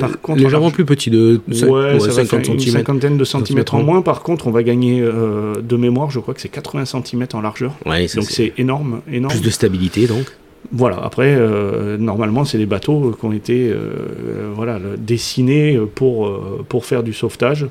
Par 0.00 0.20
contre, 0.20 0.40
Légèrement 0.42 0.70
plus 0.70 0.84
petit 0.84 1.08
de 1.10 1.40
Ouais, 1.48 1.54
cin- 1.54 1.68
ouais, 1.70 2.00
ça 2.00 2.06
va 2.08 2.12
50 2.24 2.28
faire 2.46 2.54
une 2.54 2.60
cm. 2.60 2.72
cinquantaine 2.72 3.16
de 3.16 3.24
centimètres 3.24 3.74
en 3.74 3.82
moins. 3.82 4.02
Par 4.02 4.22
contre, 4.22 4.46
on 4.46 4.50
va 4.50 4.62
gagner 4.62 5.00
euh, 5.00 5.62
de 5.62 5.76
mémoire, 5.76 6.10
je 6.10 6.18
crois 6.20 6.34
que 6.34 6.40
c'est 6.40 6.48
80 6.50 6.84
cm 6.84 7.26
en 7.32 7.40
largeur. 7.40 7.72
Ouais, 7.86 8.06
ça, 8.08 8.20
Donc 8.20 8.28
c'est 8.30 8.52
énorme, 8.58 9.00
énorme. 9.10 9.32
plus 9.32 9.42
de 9.42 9.50
stabilité 9.50 10.06
donc. 10.06 10.26
Voilà, 10.70 10.98
après, 11.02 11.34
euh, 11.34 11.96
normalement, 11.96 12.44
c'est 12.44 12.58
des 12.58 12.66
bateaux 12.66 13.16
qui 13.18 13.24
ont 13.24 13.32
été 13.32 13.70
euh, 13.72 14.52
voilà, 14.54 14.78
dessinés 14.98 15.78
pour, 15.94 16.26
euh, 16.26 16.64
pour 16.68 16.84
faire 16.84 17.02
du 17.02 17.14
sauvetage. 17.14 17.66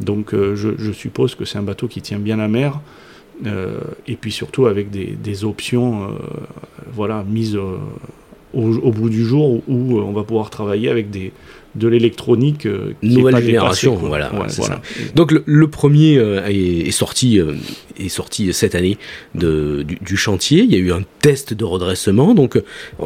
Donc, 0.00 0.34
je, 0.34 0.92
suppose 0.92 1.34
que 1.34 1.44
c'est 1.44 1.58
un 1.58 1.62
bateau 1.62 1.88
qui 1.88 2.02
tient 2.02 2.18
bien 2.18 2.36
la 2.36 2.48
mer. 2.48 2.80
et 4.06 4.16
puis 4.16 4.32
surtout 4.32 4.66
avec 4.66 4.90
des, 4.90 5.44
options 5.44 6.08
voilà, 6.92 7.24
mises 7.26 7.56
au, 8.52 8.92
bout 8.92 9.08
du 9.08 9.24
jour 9.24 9.62
où 9.66 9.98
on 9.98 10.12
va 10.12 10.22
pouvoir 10.22 10.50
travailler 10.50 10.90
avec 10.90 11.10
des, 11.10 11.32
de 11.74 11.88
l'électronique 11.88 12.66
euh, 12.66 12.92
Nouvelle 13.02 13.34
dépassée, 13.34 13.46
génération, 13.46 13.94
voilà, 13.94 14.30
Ouais. 14.34 14.46
Donc 15.14 15.32
le, 15.32 15.42
le 15.46 15.68
premier 15.68 16.18
euh, 16.18 16.46
est, 16.46 16.88
est 16.88 16.90
sorti 16.90 17.38
euh, 17.40 17.54
est 17.98 18.08
sorti 18.08 18.52
cette 18.52 18.74
année 18.74 18.98
de, 19.34 19.82
du, 19.82 19.96
du 20.00 20.16
chantier. 20.16 20.62
Il 20.62 20.72
y 20.72 20.74
a 20.74 20.78
eu 20.78 20.92
un 20.92 21.02
test 21.20 21.54
de 21.54 21.64
redressement, 21.64 22.34
donc 22.34 22.60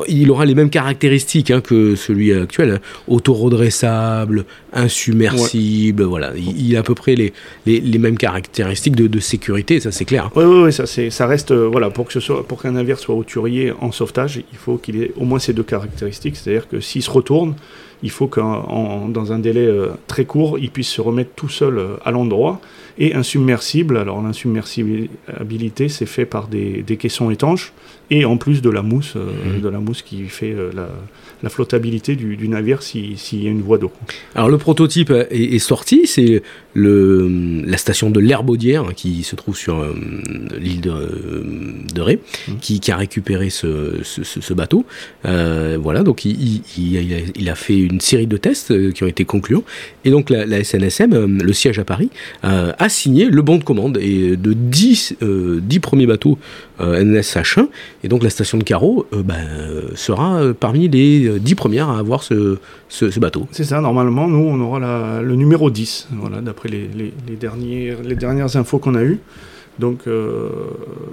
il 0.08 0.30
aura 0.30 0.44
les 0.46 0.54
mêmes 0.54 0.70
caractéristiques 0.70 1.50
hein, 1.50 1.61
que 1.61 1.94
celui 1.96 2.32
actuel, 2.32 2.70
hein. 2.70 2.78
auto-redressable, 3.08 4.44
insubmersible, 4.73 6.04
voilà. 6.04 6.32
Il, 6.37 6.68
il 6.68 6.76
a 6.76 6.80
à 6.80 6.82
peu 6.82 6.94
près 6.94 7.14
les, 7.14 7.32
les, 7.66 7.80
les 7.80 7.99
mêmes 7.99 8.18
caractéristiques 8.18 8.96
de, 8.96 9.06
de 9.06 9.20
sécurité, 9.20 9.80
ça 9.80 9.92
c'est 9.92 10.04
clair. 10.04 10.30
Oui, 10.35 10.44
oui, 10.44 10.62
oui, 10.64 10.73
ça, 10.73 10.87
ça 10.87 11.26
reste, 11.26 11.52
voilà, 11.52 11.90
pour 11.90 12.08
qu'un 12.08 12.73
navire 12.73 12.99
soit 12.99 13.14
hauturier 13.14 13.73
en 13.80 13.92
sauvetage, 13.92 14.40
il 14.52 14.58
faut 14.58 14.76
qu'il 14.76 15.02
ait 15.02 15.12
au 15.16 15.25
moins 15.25 15.38
ces 15.38 15.52
deux 15.52 15.62
caractéristiques, 15.62 16.37
c'est-à-dire 16.37 16.68
que 16.68 16.80
s'il 16.80 17.02
se 17.02 17.11
retourne, 17.11 17.54
il 18.02 18.10
faut 18.10 18.26
que 18.26 18.40
dans 18.40 19.32
un 19.32 19.38
délai 19.38 19.66
euh, 19.66 19.88
très 20.06 20.24
court, 20.24 20.58
il 20.58 20.70
puisse 20.70 20.88
se 20.88 21.00
remettre 21.00 21.30
tout 21.34 21.48
seul 21.48 21.78
euh, 21.78 21.96
à 22.04 22.10
l'endroit. 22.10 22.60
Et 22.98 23.12
insubmersible, 23.14 23.98
alors 23.98 24.22
l'insubmersibilité, 24.22 25.88
c'est 25.88 26.06
fait 26.06 26.24
par 26.24 26.48
des, 26.48 26.82
des 26.82 26.96
caissons 26.96 27.30
étanches 27.30 27.72
et 28.10 28.24
en 28.24 28.36
plus 28.38 28.62
de 28.62 28.70
la 28.70 28.82
mousse, 28.82 29.14
euh, 29.16 29.56
Mhm. 29.56 29.60
de 29.60 29.68
la 29.68 29.80
mousse 29.80 30.00
qui 30.02 30.24
fait 30.28 30.54
la, 30.74 30.88
la 31.42 31.48
flottabilité 31.50 32.14
du, 32.16 32.36
du 32.36 32.48
navire 32.48 32.82
si- 32.82 33.14
s'il 33.16 33.42
y 33.42 33.48
a 33.48 33.50
une 33.50 33.60
voie 33.62 33.78
d'eau. 33.78 33.90
Alors 34.34 34.48
le 34.48 34.56
prototype 34.58 35.10
est, 35.10 35.26
est 35.30 35.58
sorti, 35.58 36.06
c'est 36.06 36.42
la 36.74 37.76
station 37.78 38.10
de 38.10 38.20
l'Herbaudière 38.20 38.84
hein, 38.84 38.92
qui 38.94 39.22
se 39.24 39.34
trouve 39.36 39.56
sur 39.56 39.78
euh, 39.80 39.92
l'île 40.58 40.80
de, 40.82 40.90
euh, 40.90 41.42
de 41.94 42.00
Ré, 42.00 42.20
Mhm. 42.48 42.58
qui, 42.60 42.80
qui 42.80 42.92
a 42.92 42.96
récupéré 42.96 43.50
ce, 43.50 43.98
ce, 44.02 44.22
ce- 44.22 44.40
ce 44.40 44.54
bateau. 44.54 44.84
Euh, 45.24 45.76
voilà, 45.80 46.02
donc 46.02 46.24
il, 46.24 46.36
il- 46.78 46.94
il 46.94 47.14
a, 47.14 47.18
il 47.34 47.48
a 47.50 47.54
fait 47.54 47.85
une 47.86 48.00
série 48.00 48.26
de 48.26 48.36
tests 48.36 48.70
euh, 48.70 48.92
qui 48.92 49.04
ont 49.04 49.06
été 49.06 49.24
concluants. 49.24 49.64
Et 50.04 50.10
donc 50.10 50.30
la, 50.30 50.62
SNSM, 50.62 51.12
euh, 51.12 51.26
le 51.26 51.52
siège 51.52 51.78
à 51.78 51.84
Paris, 51.84 52.10
euh, 52.44 52.72
a 52.78 52.88
signé 52.88 53.26
le 53.26 53.42
bon 53.42 53.56
de 53.56 53.64
commande 53.64 53.98
et 54.00 54.36
de 54.36 54.52
10, 54.52 55.16
euh, 55.22 55.60
10 55.62 55.80
premiers 55.80 56.06
bateaux 56.06 56.38
euh, 56.80 57.02
NSH1. 57.02 57.68
Et 58.04 58.08
donc 58.08 58.22
la 58.22 58.30
station 58.30 58.58
de 58.58 58.64
Carreau 58.64 59.06
ben, 59.12 59.36
sera 59.94 60.40
parmi 60.58 60.88
les 60.88 61.26
euh, 61.26 61.38
10 61.38 61.54
premières 61.54 61.88
à 61.88 61.98
avoir 61.98 62.22
ce, 62.22 62.58
ce, 62.88 63.18
bateau. 63.18 63.46
C'est 63.50 63.64
ça, 63.64 63.80
normalement, 63.80 64.28
nous, 64.28 64.46
on 64.46 64.60
aura 64.60 65.22
le 65.22 65.36
numéro 65.36 65.70
10, 65.70 66.08
voilà, 66.12 66.40
d'après 66.40 66.68
les, 66.68 66.88
les, 66.88 67.12
les 67.26 67.36
dernières, 67.36 68.02
les 68.02 68.14
dernières 68.14 68.56
infos 68.56 68.78
qu'on 68.78 68.94
a 68.94 69.02
eues. 69.02 69.18
Donc, 69.78 70.08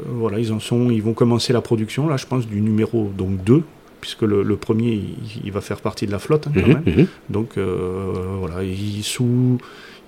voilà, 0.07 0.39
ils 0.39 0.53
en 0.53 0.59
sont, 0.59 0.89
ils 0.89 1.01
vont 1.01 1.13
commencer 1.13 1.51
la 1.51 1.61
production, 1.61 2.07
là, 2.07 2.15
je 2.15 2.25
pense, 2.25 2.47
du 2.47 2.61
numéro 2.61 3.11
donc 3.17 3.43
2, 3.43 3.63
puisque 4.03 4.23
le, 4.23 4.43
le 4.43 4.55
premier, 4.57 4.91
il, 4.93 5.15
il 5.45 5.51
va 5.51 5.61
faire 5.61 5.79
partie 5.79 6.05
de 6.05 6.11
la 6.11 6.19
flotte, 6.19 6.47
hein, 6.47 6.51
quand 6.53 6.67
Mhm, 6.67 6.73
même. 6.73 6.83
mhm. 6.85 7.07
Donc, 7.29 7.57
euh, 7.57 8.11
voilà, 8.39 8.61
ils, 8.63 9.01
sous, 9.03 9.57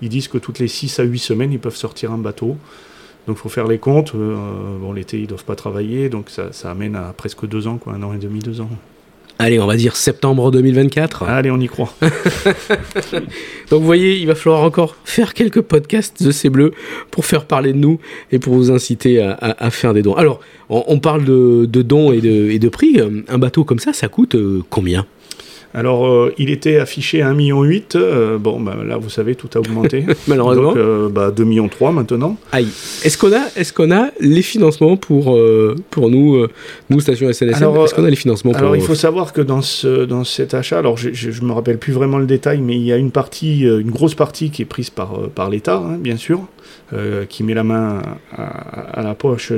ils 0.01 0.09
disent 0.09 0.27
que 0.27 0.37
toutes 0.37 0.59
les 0.59 0.67
6 0.67 0.99
à 0.99 1.03
8 1.03 1.17
semaines, 1.19 1.51
ils 1.53 1.59
peuvent 1.59 1.75
sortir 1.87 2.11
un 2.11 2.17
bateau. 2.17 2.57
Donc, 3.27 3.37
il 3.37 3.41
faut 3.41 3.49
faire 3.49 3.67
les 3.67 3.79
comptes. 3.79 4.13
euh, 4.15 4.35
bon, 4.81 4.91
l'été, 4.93 5.17
ils 5.17 5.23
ne 5.23 5.27
doivent 5.27 5.45
pas 5.45 5.55
travailler, 5.55 6.09
donc 6.09 6.29
ça, 6.29 6.51
ça 6.51 6.69
amène 6.71 6.95
à 6.95 7.13
presque 7.13 7.47
deux 7.47 7.67
ans, 7.67 7.77
quoi, 7.77 7.93
un 7.93 8.03
an 8.03 8.13
et 8.13 8.17
demi, 8.19 8.39
deux 8.39 8.59
ans. 8.61 8.69
Allez, 9.37 9.59
on 9.59 9.67
va 9.67 9.75
dire 9.75 9.95
septembre 9.97 10.49
2024. 10.49 11.23
Allez, 11.23 11.51
on 11.51 11.59
y 11.59 11.67
croit. 11.67 11.93
Donc 13.69 13.81
vous 13.81 13.85
voyez, 13.85 14.17
il 14.17 14.27
va 14.27 14.35
falloir 14.35 14.63
encore 14.63 14.95
faire 15.03 15.33
quelques 15.33 15.61
podcasts 15.61 16.23
de 16.23 16.31
ces 16.31 16.49
bleus 16.49 16.71
pour 17.11 17.25
faire 17.25 17.45
parler 17.45 17.73
de 17.73 17.77
nous 17.77 17.99
et 18.31 18.39
pour 18.39 18.53
vous 18.53 18.71
inciter 18.71 19.21
à, 19.21 19.31
à- 19.33 19.65
à 19.65 19.69
faire 19.71 19.93
des 19.93 20.01
dons. 20.01 20.13
Alors, 20.15 20.39
on, 20.69 20.83
on 20.87 20.99
parle 20.99 21.25
de, 21.25 21.65
de 21.69 21.81
dons 21.81 22.11
et 22.13 22.21
de, 22.21 22.49
et 22.49 22.59
de 22.59 22.69
prix. 22.69 22.97
Un 23.27 23.37
bateau 23.37 23.63
comme 23.65 23.79
ça, 23.79 23.91
ça 23.93 24.07
coûte 24.07 24.35
euh, 24.35 24.61
combien? 24.69 25.05
Alors, 25.75 26.07
euh, 26.07 26.33
il 26.37 26.49
était 26.49 26.77
affiché 26.77 27.21
à 27.21 27.31
1,8 27.31 27.35
million. 27.35 27.63
euh, 27.95 28.37
bon, 28.37 28.59
bah, 28.59 28.77
là, 28.85 28.97
vous 28.97 29.09
savez, 29.09 29.35
tout 29.35 29.49
a 29.55 29.59
augmenté. 29.59 30.05
Malheureusement. 30.27 30.69
Donc, 30.69 30.77
euh, 30.77 31.09
bah, 31.09 31.31
2,3 31.31 31.43
millions 31.45 31.69
maintenant. 31.91 32.37
Aïe. 32.51 32.67
Est-ce 33.03 33.17
qu'on 33.17 33.33
a, 33.33 33.41
est-ce 33.55 33.73
qu'on 33.73 33.91
a 33.91 34.07
les 34.21 34.41
financements 34.41 34.95
pour, 34.97 35.35
euh, 35.35 35.75
pour 35.91 36.09
nous, 36.09 36.35
euh, 36.35 36.49
nous, 36.89 36.99
Station 37.01 37.31
SNSM 37.31 37.55
Alors, 37.55 37.85
Est-ce 37.85 37.93
qu'on 37.93 38.05
a 38.05 38.09
les 38.09 38.15
financements 38.15 38.51
pour... 38.51 38.59
Alors, 38.59 38.75
il 38.75 38.81
faut 38.81 38.95
savoir 38.95 39.33
que 39.33 39.41
dans, 39.41 39.61
ce, 39.61 40.05
dans 40.05 40.23
cet 40.23 40.53
achat, 40.53 40.79
alors 40.79 40.97
je, 40.97 41.11
je 41.13 41.41
me 41.41 41.51
rappelle 41.51 41.77
plus 41.77 41.93
vraiment 41.93 42.17
le 42.17 42.25
détail, 42.25 42.59
mais 42.61 42.75
il 42.75 42.83
y 42.83 42.93
a 42.93 42.97
une 42.97 43.11
partie, 43.11 43.67
euh, 43.67 43.81
une 43.81 43.91
grosse 43.91 44.15
partie 44.15 44.49
qui 44.49 44.61
est 44.61 44.65
prise 44.65 44.89
par, 44.89 45.15
euh, 45.15 45.27
par 45.33 45.49
l'État, 45.49 45.77
hein, 45.77 45.97
bien 45.99 46.17
sûr, 46.17 46.41
euh, 46.93 47.25
qui 47.25 47.43
met 47.43 47.53
la 47.53 47.63
main 47.63 48.01
à, 48.31 48.99
à 48.99 49.03
la 49.03 49.15
poche. 49.15 49.51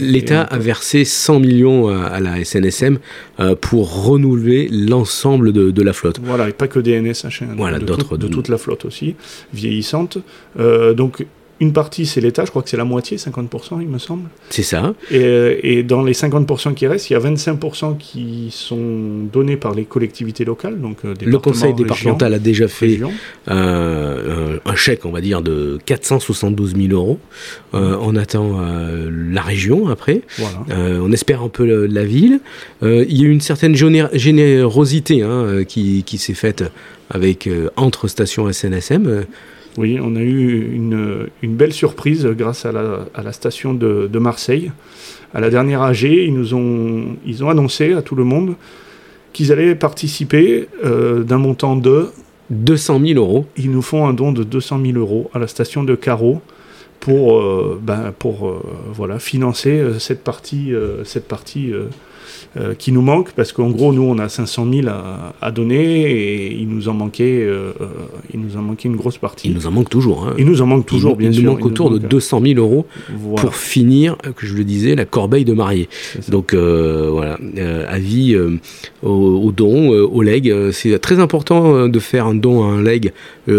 L'État 0.00 0.42
a 0.42 0.58
versé 0.58 1.04
100 1.04 1.40
millions 1.40 1.88
à, 1.88 2.04
à 2.06 2.20
la 2.20 2.44
SNSM 2.44 2.98
euh, 3.38 3.54
pour 3.54 4.04
renouveler 4.06 4.68
l'ensemble 4.70 5.52
de, 5.52 5.70
de 5.70 5.82
la 5.82 5.92
flotte. 5.92 6.18
Voilà, 6.22 6.48
et 6.48 6.52
pas 6.52 6.68
que 6.68 6.78
des 6.80 7.00
NSH, 7.00 7.42
hein, 7.42 7.48
Voilà, 7.56 7.78
de, 7.78 7.84
d'autres- 7.84 8.16
tout- 8.16 8.16
de 8.16 8.28
toute 8.28 8.48
la 8.48 8.58
flotte 8.58 8.84
aussi, 8.84 9.14
vieillissante. 9.54 10.18
Euh, 10.58 10.92
donc, 10.94 11.24
une 11.60 11.74
partie, 11.74 12.06
c'est 12.06 12.22
l'État, 12.22 12.46
je 12.46 12.50
crois 12.50 12.62
que 12.62 12.70
c'est 12.70 12.78
la 12.78 12.84
moitié, 12.84 13.18
50%, 13.18 13.80
il 13.82 13.88
me 13.88 13.98
semble. 13.98 14.28
C'est 14.48 14.62
ça. 14.62 14.94
Et, 15.10 15.78
et, 15.78 15.82
dans 15.82 16.02
les 16.02 16.14
50% 16.14 16.72
qui 16.72 16.86
restent, 16.86 17.10
il 17.10 17.12
y 17.12 17.16
a 17.16 17.20
25% 17.20 17.98
qui 17.98 18.48
sont 18.50 19.24
donnés 19.30 19.56
par 19.56 19.74
les 19.74 19.84
collectivités 19.84 20.44
locales. 20.44 20.80
Donc 20.80 20.98
le 21.04 21.38
conseil 21.38 21.74
départemental 21.74 22.32
a 22.34 22.38
déjà 22.38 22.66
fait 22.66 23.00
euh, 23.48 24.58
un 24.64 24.74
chèque, 24.74 25.04
on 25.04 25.10
va 25.10 25.20
dire, 25.20 25.42
de 25.42 25.78
472 25.84 26.76
000 26.76 26.88
euros. 26.92 27.18
Euh, 27.74 27.96
on 28.00 28.16
attend 28.16 28.60
euh, 28.60 29.10
la 29.12 29.42
région 29.42 29.88
après. 29.88 30.22
Voilà. 30.38 31.00
on 31.02 31.12
espère 31.12 31.42
un 31.42 31.48
peu 31.48 31.64
la 31.86 32.04
ville. 32.04 32.40
il 32.82 33.16
y 33.20 33.22
a 33.22 33.26
eu 33.26 33.30
une 33.30 33.40
certaine 33.40 33.74
générosité 33.74 35.22
hein, 35.22 35.64
qui, 35.66 36.04
qui 36.04 36.18
s'est 36.18 36.34
faite 36.34 36.64
avec 37.10 37.48
entre 37.76 38.08
stations 38.08 38.50
SNSM. 38.50 39.26
Oui, 39.78 39.98
on 40.02 40.16
a 40.16 40.20
eu 40.20 40.74
une, 40.74 41.28
une 41.42 41.54
belle 41.54 41.72
surprise 41.72 42.26
grâce 42.26 42.66
à 42.66 42.72
la, 42.72 43.06
à 43.14 43.22
la 43.22 43.32
station 43.32 43.72
de, 43.72 44.08
de, 44.12 44.18
Marseille. 44.18 44.72
À 45.32 45.40
la 45.40 45.48
dernière 45.48 45.82
AG, 45.82 46.02
ils 46.02 46.34
nous 46.34 46.54
ont, 46.54 47.16
ils 47.24 47.44
ont 47.44 47.50
annoncé 47.50 47.92
à 47.92 48.02
tout 48.02 48.16
le 48.16 48.24
monde 48.24 48.54
qu'ils 49.32 49.52
allaient 49.52 49.76
participer 49.76 50.66
euh, 50.84 51.22
d'un 51.22 51.38
montant 51.38 51.76
de 51.76 52.08
200 52.50 53.00
000 53.06 53.20
euros. 53.20 53.46
Ils 53.56 53.70
nous 53.70 53.82
font 53.82 54.06
un 54.08 54.12
don 54.12 54.32
de 54.32 54.42
200 54.42 54.80
000 54.84 54.98
euros 54.98 55.30
à 55.32 55.38
la 55.38 55.46
station 55.46 55.84
de 55.84 55.94
Carreau 55.94 56.40
pour, 56.98 57.38
euh, 57.38 57.80
ben, 57.80 58.12
pour 58.18 58.48
euh, 58.48 58.60
voilà, 58.92 59.20
financer 59.20 59.82
cette 60.00 60.24
partie, 60.24 60.72
cette 61.04 61.28
partie 61.28 61.72
euh, 62.56 62.74
qui 62.74 62.92
nous 62.92 63.02
manque 63.02 63.32
parce 63.32 63.52
qu'en 63.52 63.70
gros 63.70 63.92
nous 63.92 64.02
on 64.02 64.18
a 64.18 64.28
500 64.28 64.66
000 64.72 64.88
à, 64.88 65.34
à 65.40 65.50
donner 65.50 66.10
et 66.10 66.52
il 66.52 66.68
nous 66.68 66.88
en 66.88 66.94
manquait 66.94 67.42
euh, 67.42 67.72
euh, 67.80 67.86
il 68.34 68.40
nous 68.40 68.56
en 68.56 68.62
manquait 68.62 68.88
une 68.88 68.96
grosse 68.96 69.18
partie. 69.18 69.48
Il 69.48 69.54
nous 69.54 69.66
en 69.66 69.70
manque 69.70 69.88
toujours. 69.88 70.26
Hein. 70.26 70.34
Il 70.38 70.46
nous 70.46 70.62
en 70.62 70.66
manque 70.66 70.86
toujours 70.86 71.12
il, 71.12 71.18
bien 71.18 71.30
il 71.30 71.34
sûr. 71.34 71.44
Nous 71.44 71.52
manque 71.52 71.64
autour 71.64 71.90
de 71.90 71.98
200 71.98 72.40
000 72.44 72.58
euros 72.58 72.86
voilà. 73.14 73.42
pour 73.42 73.54
finir, 73.54 74.16
que 74.36 74.46
je 74.46 74.54
le 74.54 74.64
disais, 74.64 74.94
la 74.94 75.04
corbeille 75.04 75.44
de 75.44 75.52
mariée. 75.52 75.88
Donc 76.28 76.54
voilà, 76.54 77.38
avis 77.88 78.36
au, 79.02 79.08
au, 79.10 79.52
don, 79.52 79.90
au 79.90 80.22
leg. 80.22 80.52
C'est 80.72 80.98
très 80.98 81.18
important 81.18 81.88
de 81.88 81.98
faire 81.98 82.26
un 82.26 82.34
don 82.34 82.64
à 82.64 82.66
un 82.66 82.82
leg 82.82 83.12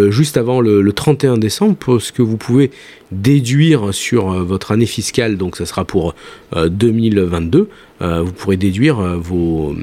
juste 0.10 0.38
avant 0.38 0.62
le, 0.62 0.82
le 0.82 0.94
31 0.94 1.38
décembre 1.38 1.76
parce 1.86 2.12
que 2.12 2.22
vous 2.22 2.38
pouvez 2.38 2.72
déduire 3.12 3.94
sur 3.94 4.44
votre 4.44 4.72
année 4.72 4.86
fiscale, 4.86 5.38
donc 5.38 5.58
ça 5.58 5.66
sera 5.66 5.86
pour 5.86 6.16
2022, 6.56 7.70
euh, 8.02 8.22
vous 8.22 8.32
pourrez 8.32 8.58
déduire 8.58 9.00
euh, 9.00 9.18
vos. 9.18 9.76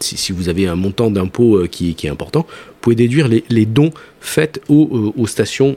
Si, 0.00 0.32
vous 0.32 0.48
avez 0.48 0.66
un 0.66 0.74
montant 0.74 1.10
d'impôt 1.10 1.58
euh, 1.58 1.66
qui, 1.68 1.94
est 2.02 2.08
important, 2.08 2.40
vous 2.48 2.74
pouvez 2.80 2.96
déduire 2.96 3.28
les, 3.28 3.66
dons 3.66 3.92
faits 4.20 4.60
aux 4.68 5.26
stations 5.26 5.76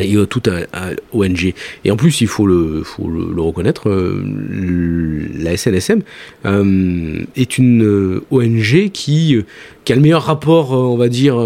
et 0.00 0.14
euh, 0.16 0.26
tout 0.26 0.42
à, 0.46 0.78
à, 0.78 0.90
ONG. 1.12 1.54
Et 1.84 1.90
en 1.90 1.96
plus, 1.96 2.20
il 2.20 2.26
faut 2.26 2.46
le, 2.46 2.82
faut 2.84 3.08
le, 3.08 3.32
le 3.34 3.42
reconnaître, 3.42 3.88
euh, 3.88 4.22
la 5.38 5.56
SNSM 5.56 6.02
euh, 6.44 7.22
est 7.36 7.58
une 7.58 8.20
ONG 8.30 8.90
qui, 8.92 9.38
qui, 9.84 9.92
a 9.92 9.96
le 9.96 10.02
meilleur 10.02 10.22
rapport, 10.22 10.72
on 10.72 10.96
va 10.96 11.08
dire, 11.08 11.36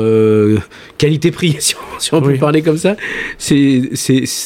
qualité-prix, 0.99 1.57
si, 1.61 1.75
si, 1.99 2.14
on 2.14 2.21
peut 2.21 2.33
oui. 2.33 2.38
parler 2.38 2.62
comme 2.62 2.78
ça. 2.78 2.97
C'est 3.38 3.83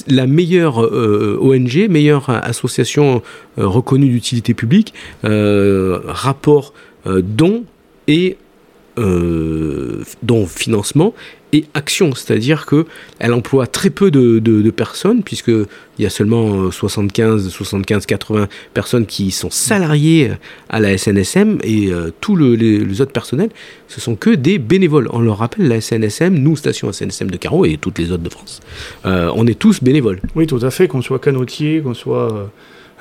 la 0.09 0.27
meilleure 0.27 0.79
ONG, 0.79 1.89
meilleure 1.89 2.29
association 2.31 3.23
reconnue 3.57 4.09
d'utilité 4.09 4.55
publique, 4.55 4.93
rapport 5.23 6.75
don 7.07 7.65
et 8.07 8.37
euh, 8.99 10.03
dont 10.23 10.47
financement 10.47 11.15
et 11.53 11.65
action, 11.73 12.15
c'est-à-dire 12.15 12.67
que 12.67 12.85
elle 13.19 13.33
emploie 13.33 13.67
très 13.67 13.91
peu 13.91 14.11
de, 14.11 14.71
personnes, 14.71 15.23
puisque 15.23 15.49
il 15.49 16.03
y 16.03 16.05
a 16.05 16.11
seulement 16.11 16.71
75, 16.71 17.49
75, 17.49 18.07
80 18.07 18.49
personnes 18.75 19.07
qui 19.07 19.31
sont 19.31 19.51
salariées 19.51 20.33
à 20.69 20.81
la 20.81 20.99
SNSM 20.99 21.59
et 21.63 21.91
euh, 21.91 22.11
tous 22.21 22.37
le, 22.37 22.55
les, 22.55 23.01
autres 23.01 23.13
personnels, 23.13 23.51
ce 23.87 24.01
sont 24.01 24.15
que 24.15 24.31
des 24.31 24.59
bénévoles. 24.59 25.09
On 25.13 25.21
leur 25.21 25.39
rappelle 25.39 25.69
la 25.69 25.81
SNSM, 25.81 26.35
nous 26.35 26.57
station 26.57 26.93
SNSM 26.93 27.31
de 27.31 27.37
Carreau 27.39 27.65
et 27.65 27.79
toutes 27.79 27.99
les 27.99 28.13
autres 28.13 28.25
de 28.25 28.31
France, 28.31 28.61
euh, 29.07 29.33
on 29.35 29.47
est 29.47 29.59
tous 29.59 29.83
bénévoles. 29.83 30.21
Oui, 30.35 30.47
tout 30.47 30.61
à 30.61 30.71
fait, 30.71 30.89
qu'on 30.89 31.03
soit 31.03 31.19
canotier, 31.19 31.81
qu'on 31.81 31.95
soit 31.95 32.51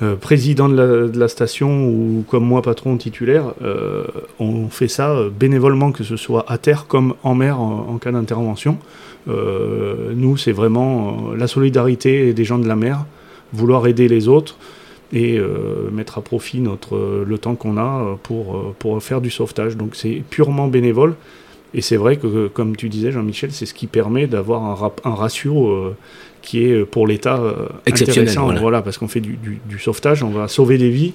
euh, 0.03 0.15
président 0.15 0.69
de 0.69 1.11
la, 1.17 1.27
station 1.27 1.87
ou 1.87 2.23
comme 2.29 2.45
moi 2.45 2.61
patron 2.61 2.97
titulaire, 2.97 3.53
euh, 3.63 4.03
on 4.39 4.69
fait 4.69 4.87
ça 4.87 5.09
euh, 5.09 5.29
bénévolement, 5.31 5.91
que 5.91 6.03
ce 6.03 6.17
soit 6.17 6.45
à 6.47 6.59
terre 6.59 6.85
comme 6.85 7.15
en 7.23 7.33
mer 7.33 7.59
en, 7.59 7.97
cas 7.97 8.11
d'intervention. 8.11 8.77
Nous, 9.27 10.37
c'est 10.37 10.53
vraiment 10.53 11.33
la 11.37 11.47
solidarité 11.47 12.31
des 12.31 12.45
gens 12.45 12.59
de 12.59 12.67
la 12.67 12.77
mer, 12.77 13.05
vouloir 13.51 13.85
aider 13.85 14.07
les 14.07 14.29
autres 14.29 14.55
et 15.11 15.37
mettre 15.91 16.17
à 16.17 16.21
profit 16.21 16.61
notre, 16.61 17.25
le 17.27 17.37
temps 17.37 17.55
qu'on 17.55 17.77
a 17.77 18.17
pour, 18.23 18.73
pour 18.79 19.03
faire 19.03 19.19
du 19.19 19.29
sauvetage. 19.29 19.75
Donc 19.75 19.95
c'est 19.95 20.23
purement 20.29 20.67
bénévole. 20.69 21.15
Et 21.73 21.81
c'est 21.81 21.97
vrai 21.97 22.17
que, 22.17 22.47
comme 22.47 22.75
tu 22.75 22.89
disais, 22.89 23.11
Jean-Michel, 23.11 23.51
c'est 23.51 23.65
ce 23.65 23.73
qui 23.73 23.87
permet 23.87 24.27
d'avoir 24.27 24.63
un, 24.63 24.91
un, 25.03 25.15
ratio 25.15 25.67
euh, 25.67 25.95
qui 26.41 26.63
est 26.63 26.85
pour 26.85 27.07
l'État 27.07 27.37
euh, 27.37 27.67
exceptionnel. 27.85 28.33
Voilà. 28.37 28.59
voilà. 28.59 28.81
parce 28.81 28.97
qu'on 28.97 29.07
fait 29.07 29.19
du, 29.19 29.37
du, 29.37 29.59
du, 29.67 29.79
sauvetage, 29.79 30.23
on 30.23 30.29
va 30.29 30.47
sauver 30.47 30.77
des 30.77 30.89
vies. 30.89 31.13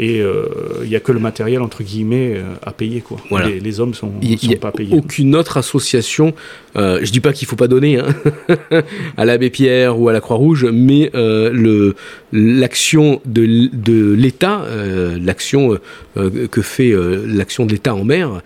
Et 0.00 0.16
il 0.16 0.22
euh, 0.22 0.46
n'y 0.86 0.96
a 0.96 1.00
que 1.00 1.12
le 1.12 1.18
matériel, 1.18 1.60
entre 1.60 1.82
guillemets, 1.82 2.32
euh, 2.34 2.54
à 2.62 2.72
payer. 2.72 3.02
Quoi. 3.02 3.18
Voilà. 3.28 3.48
Les, 3.48 3.60
les, 3.60 3.80
hommes 3.80 3.92
sont, 3.92 4.10
y, 4.22 4.38
sont 4.38 4.50
y 4.50 4.56
pas 4.56 4.72
payés. 4.72 4.96
Aucune 4.96 5.36
autre 5.36 5.58
association, 5.58 6.32
euh, 6.76 7.00
je 7.02 7.12
dis 7.12 7.20
pas 7.20 7.34
qu'il 7.34 7.46
faut 7.46 7.54
pas 7.56 7.68
donner 7.68 7.98
hein, 7.98 8.06
à 9.18 9.26
l'abbé 9.26 9.50
Pierre 9.50 10.00
ou 10.00 10.08
à 10.08 10.14
la 10.14 10.22
Croix-Rouge, 10.22 10.66
mais 10.72 11.10
euh, 11.14 11.92
l'action 12.32 13.20
de, 13.24 13.68
de 13.72 14.12
l'État, 14.12 14.62
euh, 14.62 15.18
l'action 15.20 15.78
euh, 16.16 16.46
que 16.48 16.62
fait 16.62 16.92
l'action 17.26 17.66
de 17.66 17.72
l'État 17.72 17.94
en 17.94 18.04
mer, 18.04 18.42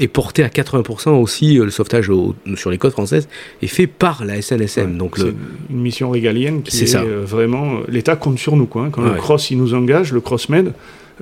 est 0.00 0.08
portée 0.08 0.42
à 0.42 0.48
80% 0.48 1.10
aussi, 1.10 1.54
le 1.54 1.70
sauvetage 1.70 2.10
au, 2.10 2.34
sur 2.56 2.70
les 2.70 2.78
côtes 2.78 2.92
françaises, 2.92 3.28
est 3.62 3.68
fait 3.68 3.86
par 3.86 4.24
la 4.24 4.42
SNSM. 4.42 4.92
Ouais, 4.92 4.96
donc 4.98 5.18
le... 5.18 5.34
une 5.70 5.80
mission 5.80 6.10
régalienne 6.10 6.62
qui 6.62 6.76
est, 6.76 6.82
est 6.82 6.86
ça. 6.86 7.04
vraiment... 7.04 7.80
L'État 7.88 8.16
compte 8.16 8.38
sur 8.38 8.56
nous. 8.56 8.66
Quoi, 8.66 8.86
hein. 8.86 8.90
Quand 8.90 9.02
ouais. 9.02 9.14
le 9.14 9.16
CROSS 9.20 9.50
il 9.52 9.58
nous 9.58 9.74
engage, 9.74 10.12
le 10.12 10.20
CROSSMED, 10.20 10.72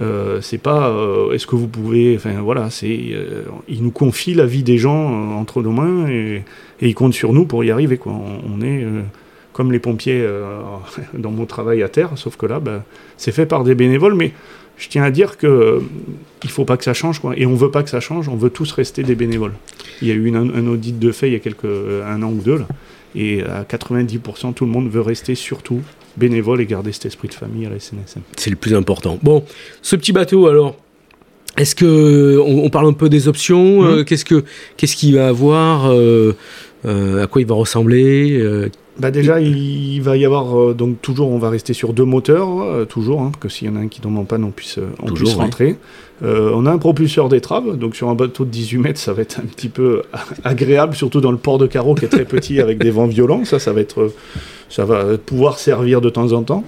euh, 0.00 0.40
c'est 0.42 0.58
pas 0.58 0.90
euh, 0.90 1.32
est-ce 1.32 1.46
que 1.46 1.56
vous 1.56 1.68
pouvez 1.68 2.16
enfin 2.16 2.42
voilà 2.42 2.68
c'est 2.68 2.98
euh, 3.12 3.44
il 3.66 3.82
nous 3.82 3.90
confie 3.90 4.34
la 4.34 4.44
vie 4.44 4.62
des 4.62 4.76
gens 4.76 5.08
euh, 5.10 5.34
entre 5.34 5.62
nos 5.62 5.72
mains 5.72 6.06
et, 6.08 6.42
et 6.80 6.88
il 6.88 6.94
compte 6.94 7.14
sur 7.14 7.32
nous 7.32 7.46
pour 7.46 7.64
y 7.64 7.70
arriver 7.70 7.96
quoi 7.96 8.12
on, 8.12 8.58
on 8.58 8.60
est 8.60 8.84
euh, 8.84 9.00
comme 9.56 9.72
les 9.72 9.78
pompiers 9.78 10.20
euh, 10.20 10.60
dans 11.14 11.30
mon 11.30 11.46
travail 11.46 11.82
à 11.82 11.88
terre 11.88 12.10
sauf 12.16 12.36
que 12.36 12.46
là 12.46 12.60
bah, 12.60 12.84
c'est 13.16 13.32
fait 13.32 13.46
par 13.46 13.64
des 13.64 13.74
bénévoles 13.74 14.14
mais 14.14 14.32
je 14.76 14.88
tiens 14.88 15.02
à 15.02 15.10
dire 15.10 15.38
que 15.38 15.80
il 16.44 16.50
faut 16.50 16.66
pas 16.66 16.76
que 16.76 16.84
ça 16.84 16.92
change 16.92 17.20
quoi 17.20 17.32
et 17.36 17.46
on 17.46 17.54
veut 17.54 17.70
pas 17.70 17.82
que 17.82 17.90
ça 17.90 18.00
change 18.00 18.28
on 18.28 18.36
veut 18.36 18.50
tous 18.50 18.70
rester 18.72 19.02
des 19.02 19.14
bénévoles 19.14 19.54
il 20.02 20.08
y 20.08 20.10
a 20.10 20.14
eu 20.14 20.26
une, 20.26 20.36
un 20.36 20.66
audit 20.66 20.98
de 20.98 21.10
fait 21.10 21.28
il 21.28 21.32
y 21.32 21.36
a 21.36 21.40
quelques 21.40 21.64
un 21.64 22.22
an 22.22 22.30
ou 22.30 22.42
deux 22.42 22.58
là 22.58 22.66
et 23.14 23.42
à 23.42 23.62
90% 23.62 24.52
tout 24.52 24.66
le 24.66 24.70
monde 24.70 24.90
veut 24.90 25.00
rester 25.00 25.34
surtout 25.34 25.80
bénévole 26.18 26.60
et 26.60 26.66
garder 26.66 26.92
cet 26.92 27.06
esprit 27.06 27.28
de 27.28 27.34
famille 27.34 27.66
à 27.66 27.70
la 27.70 27.78
SNSM. 27.78 28.22
C'est 28.36 28.50
le 28.50 28.56
plus 28.56 28.74
important. 28.74 29.18
Bon, 29.22 29.44
ce 29.82 29.96
petit 29.96 30.12
bateau 30.12 30.46
alors, 30.46 30.76
est-ce 31.56 31.74
que 31.74 32.38
on, 32.38 32.64
on, 32.64 32.70
parle 32.70 32.88
un 32.88 32.92
peu 32.92 33.08
des 33.08 33.28
options 33.28 33.82
mmh. 33.82 33.86
euh, 33.86 34.04
Qu'est-ce 34.04 34.24
que 34.24 34.44
qu'est-ce 34.76 34.96
qu'il 34.96 35.14
va 35.14 35.28
avoir 35.28 35.90
euh, 35.90 36.36
euh, 36.84 37.24
À 37.24 37.26
quoi 37.26 37.40
il 37.40 37.46
va 37.46 37.54
ressembler 37.54 38.38
euh, 38.38 38.68
bah 38.98 39.10
déjà, 39.10 39.40
il, 39.40 40.00
va 40.00 40.16
y 40.16 40.24
avoir 40.24 40.58
euh, 40.58 40.74
donc 40.74 41.02
toujours, 41.02 41.30
on 41.30 41.38
va 41.38 41.50
rester 41.50 41.74
sur 41.74 41.92
deux 41.92 42.04
moteurs, 42.04 42.62
euh, 42.62 42.84
toujours, 42.86 43.20
hein, 43.20 43.32
que 43.38 43.48
s'il 43.48 43.68
y 43.68 43.70
en 43.70 43.76
a 43.76 43.80
un 43.80 43.88
qui 43.88 44.00
tombe 44.00 44.16
en 44.16 44.24
panne, 44.24 44.44
on 44.44 44.50
puisse, 44.50 44.78
on 45.02 45.06
toujours, 45.06 45.28
puisse 45.28 45.34
rentrer. 45.34 45.66
Ouais. 45.66 45.78
Euh, 46.22 46.50
on 46.54 46.64
a 46.64 46.72
un 46.72 46.78
propulseur 46.78 47.28
d'étrave, 47.28 47.76
donc 47.76 47.94
sur 47.94 48.08
un 48.08 48.14
bateau 48.14 48.46
de 48.46 48.50
18 48.50 48.78
mètres, 48.78 48.98
ça 48.98 49.12
va 49.12 49.20
être 49.20 49.38
un 49.38 49.46
petit 49.46 49.68
peu 49.68 50.02
agréable, 50.44 50.94
surtout 50.94 51.20
dans 51.20 51.32
le 51.32 51.36
port 51.36 51.58
de 51.58 51.66
carreau 51.66 51.94
qui 51.94 52.06
est 52.06 52.08
très 52.08 52.24
petit 52.24 52.60
avec 52.60 52.78
des 52.78 52.90
vents 52.90 53.06
violents. 53.06 53.44
Ça, 53.44 53.58
ça 53.58 53.72
va 53.72 53.82
être, 53.82 54.10
ça 54.70 54.86
va 54.86 55.18
pouvoir 55.18 55.58
servir 55.58 56.00
de 56.00 56.08
temps 56.08 56.32
en 56.32 56.42
temps. 56.42 56.64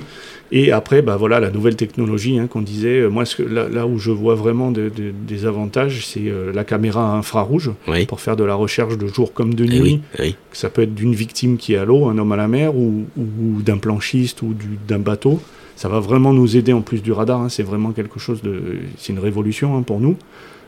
Et 0.51 0.73
après, 0.73 1.03
bah 1.03 1.17
voilà, 1.17 1.41
la 1.41 1.51
nouvelle 1.51 1.77
technologie 1.77 2.39
hein, 2.39 2.47
qu'on 2.47 2.63
disait, 2.63 3.07
moi, 3.09 3.25
ce 3.27 3.37
que, 3.37 3.43
là, 3.43 3.69
là, 3.69 3.87
où 3.87 3.99
je 3.99 4.11
vois 4.11 4.35
vraiment 4.35 4.71
de, 4.71 4.89
de, 4.89 5.13
des 5.27 5.45
avantages, 5.45 6.07
c'est 6.07 6.29
euh, 6.29 6.53
la 6.55 6.65
caméra 6.65 7.17
infrarouge 7.17 7.71
oui. 7.87 8.07
pour 8.07 8.21
faire 8.21 8.37
de 8.37 8.45
la 8.45 8.55
recherche 8.55 8.97
de 8.97 9.07
jour 9.07 9.35
comme 9.35 9.53
de 9.53 9.65
nuit. 9.65 9.81
Oui, 9.81 10.01
oui. 10.19 10.37
Ça 10.53 10.71
peut 10.71 10.83
être 10.83 10.95
d'une 10.95 11.15
victime 11.15 11.59
qui 11.59 11.75
est 11.75 11.77
à 11.77 11.85
l'eau, 11.85 12.07
un 12.07 12.17
homme 12.17 12.33
à 12.33 12.37
la 12.37 12.49
mer, 12.49 12.75
ou, 12.75 13.05
ou 13.19 13.63
d'un 13.63 13.77
planchiste 13.77 14.41
ou 14.43 14.55
d'un 14.87 14.99
bateau. 14.99 15.41
Ça 15.77 15.89
va 15.89 16.01
vraiment 16.01 16.33
nous 16.33 16.57
aider 16.57 16.73
en 16.73 16.81
plus 16.81 17.03
du 17.03 17.13
radar. 17.13 17.43
Hein, 17.43 17.49
c'est 17.51 17.63
vraiment 17.63 17.93
quelque 17.93 18.19
chose 18.19 18.43
de. 18.43 18.61
C'est 18.97 19.13
une 19.13 19.21
révolution 19.21 19.77
hein, 19.77 19.83
pour 19.83 20.01
nous. 20.01 20.17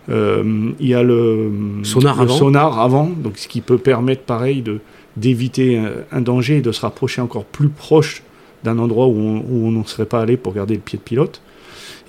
Euh, 0.09 0.71
il 0.79 0.88
y 0.88 0.95
a 0.95 1.03
le 1.03 1.51
sonar, 1.83 2.16
le 2.16 2.23
avant. 2.23 2.37
sonar 2.37 2.81
avant, 2.81 3.07
donc 3.07 3.38
ce 3.38 3.49
qui 3.49 3.61
peut 3.61 3.79
permettre, 3.79 4.23
pareil, 4.23 4.62
de 4.62 4.81
d'éviter 5.16 5.79
un, 5.79 5.90
un 6.12 6.21
danger 6.21 6.59
et 6.59 6.61
de 6.61 6.71
se 6.71 6.81
rapprocher 6.81 7.21
encore 7.21 7.45
plus 7.45 7.69
proche 7.69 8.23
d'un 8.64 8.79
endroit 8.79 9.07
où 9.07 9.16
on, 9.16 9.38
où 9.38 9.66
on 9.66 9.70
ne 9.70 9.85
serait 9.85 10.07
pas 10.07 10.20
allé 10.20 10.37
pour 10.37 10.53
garder 10.53 10.75
le 10.75 10.81
pied 10.81 10.99
de 10.99 11.03
pilote. 11.03 11.40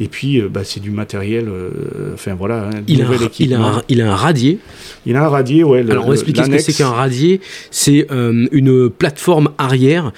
Et 0.01 0.07
puis, 0.07 0.41
bah, 0.41 0.61
c'est 0.63 0.79
du 0.79 0.89
matériel. 0.89 1.47
Enfin 2.15 2.33
voilà, 2.33 2.69
hein, 2.69 2.81
il, 2.87 3.03
a 3.03 3.07
un, 3.07 3.11
il, 3.37 3.53
a 3.53 3.61
un, 3.61 3.83
il 3.87 4.01
a 4.01 4.11
un 4.11 4.15
radier. 4.15 4.57
Il 5.05 5.15
a 5.15 5.25
un 5.25 5.29
radier, 5.29 5.63
ouais. 5.63 5.85
Alors 5.87 6.05
on 6.05 6.07
va 6.07 6.15
expliquer 6.15 6.43
ce 6.43 6.49
que 6.49 6.57
c'est 6.57 6.73
qu'un 6.73 6.89
radier. 6.89 7.39
C'est 7.69 8.07
une 8.09 8.89
plateforme 8.89 9.51
arrière 9.59 10.11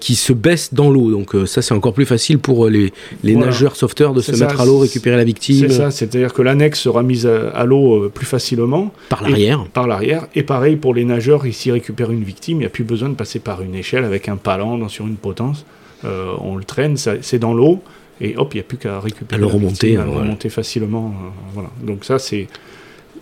qui 0.00 0.14
se 0.14 0.32
baisse 0.32 0.72
dans 0.72 0.88
l'eau. 0.88 1.10
Donc 1.10 1.34
ça, 1.46 1.62
c'est 1.62 1.74
encore 1.74 1.94
plus 1.94 2.06
facile 2.06 2.38
pour 2.38 2.68
les, 2.68 2.92
les 3.24 3.34
nageurs 3.34 3.74
sauveteurs 3.74 4.14
de 4.14 4.20
se 4.20 4.30
mettre 4.36 4.60
à 4.60 4.64
l'eau, 4.64 4.78
récupérer 4.78 5.16
la 5.16 5.24
victime. 5.24 5.68
C'est 5.68 5.74
ça. 5.74 5.90
C'est-à-dire 5.90 6.32
que 6.32 6.42
l'annexe 6.42 6.78
sera 6.78 7.02
mise 7.02 7.26
à, 7.26 7.64
l'eau 7.64 8.08
plus 8.10 8.26
facilement. 8.26 8.94
Par 9.08 9.24
l'arrière. 9.24 9.66
Par 9.72 9.88
l'arrière. 9.88 10.28
Et 10.36 10.44
pareil 10.44 10.76
pour 10.76 10.94
les 10.94 11.04
nageurs, 11.04 11.44
ici 11.44 11.72
récupérer 11.72 12.14
une 12.14 12.22
victime, 12.22 12.58
il 12.58 12.60
n'y 12.60 12.66
a 12.66 12.70
plus 12.70 12.84
besoin 12.84 13.08
de 13.08 13.14
passer 13.14 13.40
par 13.40 13.62
une 13.62 13.74
échelle 13.74 14.04
avec 14.04 14.28
un 14.28 14.36
palan 14.36 14.88
sur 14.88 15.08
une 15.08 15.16
potence. 15.16 15.66
on 16.04 16.54
le 16.54 16.62
traîne, 16.62 16.96
c'est 16.96 17.40
dans 17.40 17.52
l'eau 17.52 17.82
et 18.20 18.36
hop, 18.36 18.54
il 18.54 18.58
n'y 18.58 18.60
a 18.60 18.64
plus 18.64 18.78
qu'à 18.78 19.00
récupérer. 19.00 19.34
À 19.34 19.38
le 19.38 19.46
remonter. 19.46 19.96
À 19.96 20.04
le 20.04 20.10
remonter 20.10 20.48
facilement. 20.48 21.08
Euh, 21.08 21.28
voilà. 21.52 21.70
Donc 21.82 22.04
ça, 22.04 22.18
c'est 22.18 22.46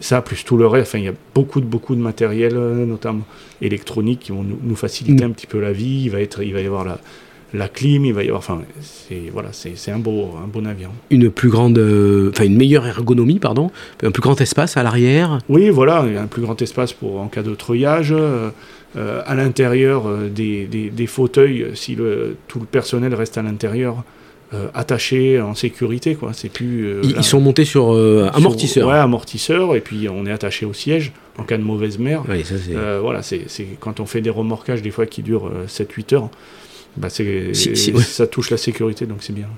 ça, 0.01 0.21
plus 0.21 0.45
tout 0.45 0.57
le 0.57 0.67
reste. 0.67 0.89
Enfin, 0.89 0.99
il 0.99 1.05
y 1.05 1.09
a 1.09 1.15
beaucoup 1.35 1.61
de, 1.61 1.67
beaucoup 1.67 1.95
de 1.95 2.01
matériel, 2.01 2.53
euh, 2.57 2.85
notamment 2.85 3.25
électronique, 3.61 4.21
qui 4.21 4.33
vont 4.33 4.45
nous, 4.45 4.77
faciliter 4.77 5.25
mm. 5.25 5.29
un 5.29 5.33
petit 5.33 5.47
peu 5.47 5.61
la 5.61 5.73
vie. 5.73 6.03
Il 6.05 6.11
va, 6.11 6.21
être, 6.21 6.43
il 6.43 6.53
va 6.53 6.61
y 6.61 6.67
avoir 6.67 6.85
la, 6.85 6.99
la 7.55 7.69
clim, 7.69 8.05
il 8.05 8.13
va 8.13 8.23
y 8.23 8.29
avoir. 8.29 8.41
Enfin, 8.41 8.61
c'est 8.81 9.31
voilà, 9.33 9.49
c'est 9.53 9.91
un 9.91 9.99
beau, 9.99 10.33
un 10.43 10.47
beau 10.47 10.61
navire. 10.61 10.91
Une 11.11 11.31
plus 11.31 11.49
grande, 11.49 11.79
euh, 11.79 12.31
enfin 12.35 12.45
une 12.45 12.57
meilleure 12.57 12.87
ergonomie, 12.87 13.39
pardon, 13.39 13.71
un 14.03 14.11
plus 14.11 14.23
grand 14.23 14.39
espace 14.43 14.77
à 14.77 14.83
l'arrière. 14.83 15.39
Oui, 15.49 15.71
voilà, 15.71 16.01
un 16.01 16.27
plus 16.27 16.43
grand 16.43 16.61
espace 16.61 16.93
pour 16.93 17.19
en 17.19 17.29
cas 17.29 17.43
de 17.43 17.55
treuillage. 17.55 18.15
à 18.95 19.35
l'intérieur 19.35 20.05
des, 20.29 20.67
des, 20.67 20.91
des, 20.91 21.07
fauteuils, 21.07 21.71
si 21.73 21.95
le, 21.95 22.37
tout 22.47 22.61
le 22.61 22.67
personnel 22.67 23.15
reste 23.15 23.39
à 23.39 23.43
l'intérieur, 23.43 24.05
attachés 24.75 25.41
en 25.41 25.55
sécurité 25.55 26.15
quoi. 26.15 26.33
C'est 26.33 26.51
plus 26.51 26.87
euh, 26.87 27.03
ils, 27.05 27.25
sont 27.25 27.41
montés 27.41 27.65
sur 27.65 27.93
euh, 27.93 28.31
amortisseur. 28.35 28.89
Ouais 28.89 28.97
amortisseur 28.97 29.75
et 29.75 29.81
puis 29.81 30.09
on 30.09 30.27
est 30.27 30.33
attaché 30.33 30.67
au 30.67 30.73
siège 30.73 31.13
en 31.39 31.45
cas 31.45 31.57
de 31.57 31.63
mauvaise 31.63 31.99
mer 31.99 32.23
oui, 32.29 32.45
ça, 32.45 32.55
voilà 33.01 33.23
c'est 33.23 33.47
quand 33.81 34.01
on 34.01 34.07
fait 34.07 34.21
des 34.21 34.31
remorquages 34.31 34.83
des 34.83 34.91
fois 34.91 35.07
qui 35.07 35.23
durent 35.23 35.51
7-8 35.67 36.15
heures 36.15 36.31
bah 36.97 37.09
ça 37.09 38.27
touche 38.27 38.51
la 38.51 38.57
sécurité, 38.57 39.07
donc 39.07 39.19
c'est 39.21 39.33
bien. 39.35 39.49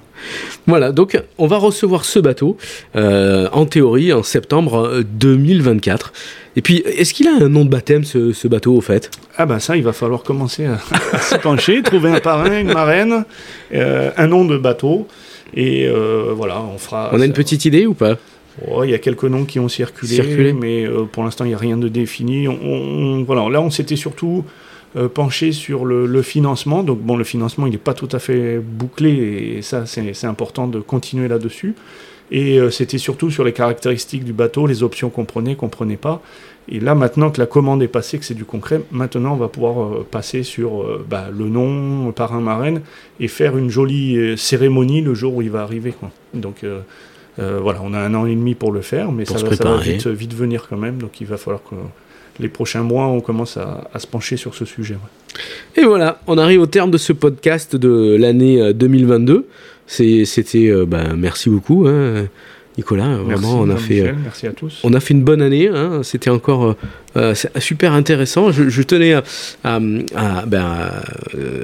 Voilà, 0.66 0.92
donc 0.92 1.20
on 1.38 1.46
va 1.46 1.58
recevoir 1.58 2.04
ce 2.04 2.18
bateau, 2.18 2.56
en 2.94 3.66
théorie, 3.66 4.12
en 4.12 4.22
septembre 4.22 5.02
2024. 5.04 6.12
Et 6.56 6.62
puis, 6.62 6.78
est-ce 6.86 7.14
qu'il 7.14 7.26
a 7.26 7.32
un 7.32 7.48
nom 7.48 7.64
de 7.64 7.70
baptême, 7.70 8.04
ce, 8.04 8.48
bateau, 8.48 8.74
au 8.76 8.80
fait? 8.80 9.10
Ah 9.36 9.46
ben 9.46 9.58
ça, 9.58 9.76
il 9.76 9.82
va 9.82 9.92
falloir 9.92 10.22
commencer 10.22 10.66
à, 11.12 11.18
s'y 11.18 11.38
pencher, 11.38 11.82
trouver 11.82 12.10
un 12.10 12.20
parrain, 12.20 12.60
une 12.60 12.72
marraine, 12.72 13.24
euh, 13.72 14.10
un 14.16 14.26
nom 14.26 14.44
de 14.44 14.56
bateau, 14.56 15.08
et 15.54 15.86
euh, 15.88 16.32
voilà, 16.34 16.62
on 16.62 16.78
fera... 16.78 17.10
On 17.12 17.20
a 17.20 17.24
une 17.24 17.32
petite 17.32 17.64
idée 17.64 17.86
ou 17.86 17.94
pas? 17.94 18.16
Il 18.84 18.90
y 18.90 18.94
a 18.94 18.98
quelques 18.98 19.24
noms 19.24 19.44
qui 19.44 19.58
ont 19.58 19.68
circulé, 19.68 20.52
mais 20.52 20.86
euh, 20.86 21.04
pour 21.10 21.24
l'instant, 21.24 21.44
il 21.44 21.48
n'y 21.48 21.54
a 21.54 21.58
rien 21.58 21.76
de 21.76 21.88
défini. 21.88 22.46
On, 22.46 23.24
voilà, 23.24 23.48
là, 23.48 23.60
on 23.60 23.70
s'était 23.70 23.96
surtout 23.96 24.44
penché 25.12 25.52
sur 25.52 25.84
le, 25.84 26.06
le, 26.06 26.22
financement. 26.22 26.82
Donc, 26.82 27.00
bon, 27.00 27.16
le 27.16 27.24
financement, 27.24 27.66
il 27.66 27.72
n'est 27.72 27.78
pas 27.78 27.94
tout 27.94 28.08
à 28.12 28.18
fait 28.18 28.58
bouclé, 28.58 29.56
et 29.56 29.62
ça, 29.62 29.86
c'est 29.86 30.26
important 30.26 30.68
de 30.68 30.80
continuer 30.80 31.28
là-dessus. 31.28 31.74
Et 32.30 32.58
euh, 32.58 32.70
c'était 32.70 32.98
surtout 32.98 33.30
sur 33.30 33.44
les 33.44 33.52
caractéristiques 33.52 34.24
du 34.24 34.32
bateau, 34.32 34.66
les 34.66 34.82
options 34.82 35.10
qu'on 35.10 35.24
prenait, 35.24 35.56
qu'on 35.56 35.68
prenait 35.68 35.96
pas. 35.96 36.22
Et 36.68 36.80
là, 36.80 36.94
maintenant 36.94 37.30
que 37.30 37.38
la 37.38 37.46
commande 37.46 37.82
est 37.82 37.88
passée, 37.88 38.18
que 38.18 38.24
c'est 38.24 38.34
du 38.34 38.46
concret, 38.46 38.80
maintenant 38.90 39.34
on 39.34 39.36
va 39.36 39.48
pouvoir 39.48 39.84
euh, 39.84 40.06
passer 40.10 40.42
sur 40.42 40.82
euh, 40.82 41.04
bah, 41.08 41.28
le 41.30 41.48
nom, 41.50 42.10
par 42.12 42.32
un 42.32 42.40
marraine, 42.40 42.80
et 43.20 43.28
faire 43.28 43.58
une 43.58 43.68
jolie 43.68 44.36
cérémonie 44.38 45.02
le 45.02 45.14
jour 45.14 45.34
où 45.34 45.42
il 45.42 45.50
va 45.50 45.62
arriver. 45.62 45.92
Quoi. 45.92 46.10
Donc 46.32 46.64
voilà, 47.36 47.80
on 47.82 47.92
a 47.92 47.98
un 47.98 48.14
an 48.14 48.26
et 48.26 48.34
demi 48.34 48.54
pour 48.54 48.72
le 48.72 48.80
faire, 48.80 49.12
mais 49.12 49.24
ça, 49.24 49.34
va, 49.34 49.76
vite, 49.76 50.06
vite, 50.06 50.34
venir 50.34 50.66
quand 50.68 50.78
même. 50.78 50.98
Donc 50.98 51.20
il 51.20 51.26
va 51.26 51.36
falloir 51.36 51.62
que 51.62 51.74
les 52.40 52.48
prochains 52.48 52.82
mois, 52.82 53.06
on 53.06 53.20
commence 53.20 53.56
à, 53.56 53.88
se 53.98 54.06
pencher 54.06 54.36
sur 54.36 54.54
ce 54.54 54.64
sujet. 54.64 54.96
Et 55.76 55.84
voilà, 55.84 56.20
on 56.26 56.38
arrive 56.38 56.60
au 56.60 56.66
terme 56.66 56.90
de 56.90 56.98
ce 56.98 57.12
podcast 57.12 57.76
de 57.76 58.16
l'année 58.18 58.72
2022. 58.72 59.46
C'était, 59.86 60.70
euh, 60.70 60.86
bah, 60.86 61.14
merci 61.16 61.50
beaucoup, 61.50 61.86
hein, 61.86 62.26
Nicolas. 62.76 63.16
vraiment, 63.18 63.60
on 63.60 63.70
a 63.70 63.76
fait, 63.76 64.00
euh, 64.00 64.12
merci 64.22 64.46
à 64.46 64.52
tous. 64.52 64.80
On 64.82 64.94
a 64.94 65.00
fait 65.00 65.14
une 65.14 65.22
bonne 65.22 65.42
année. 65.42 65.68
Hein, 65.68 66.00
C'était 66.02 66.30
encore 66.30 66.74
euh, 67.16 67.34
super 67.58 67.92
intéressant. 67.92 68.50
Je, 68.50 68.82
tenais 68.82 69.12
à, 69.12 69.22
ben, 69.78 70.90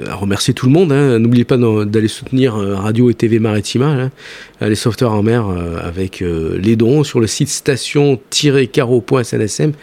à, 0.07 0.15
remercier 0.15 0.53
tout 0.53 0.67
le 0.67 0.71
monde. 0.71 0.93
Hein. 0.93 1.19
N'oubliez 1.19 1.45
pas 1.45 1.57
d'aller 1.57 2.07
soutenir 2.07 2.53
Radio 2.55 3.09
et 3.09 3.13
TV 3.13 3.39
Maritima, 3.39 4.09
les 4.61 4.75
sauveteurs 4.75 5.13
en 5.13 5.23
mer, 5.23 5.47
avec 5.83 6.23
les 6.23 6.75
dons 6.75 7.03
sur 7.03 7.19
le 7.19 7.27
site 7.27 7.49
station-caro.snsm.org. 7.49 9.73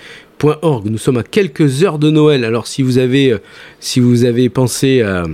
Nous 0.84 0.98
sommes 0.98 1.18
à 1.18 1.22
quelques 1.22 1.82
heures 1.82 1.98
de 1.98 2.10
Noël. 2.10 2.44
Alors, 2.44 2.66
si 2.66 2.82
vous 2.82 2.98
avez, 2.98 3.36
si 3.80 4.00
vous 4.00 4.24
avez 4.24 4.48
pensé 4.48 5.02
à 5.02 5.24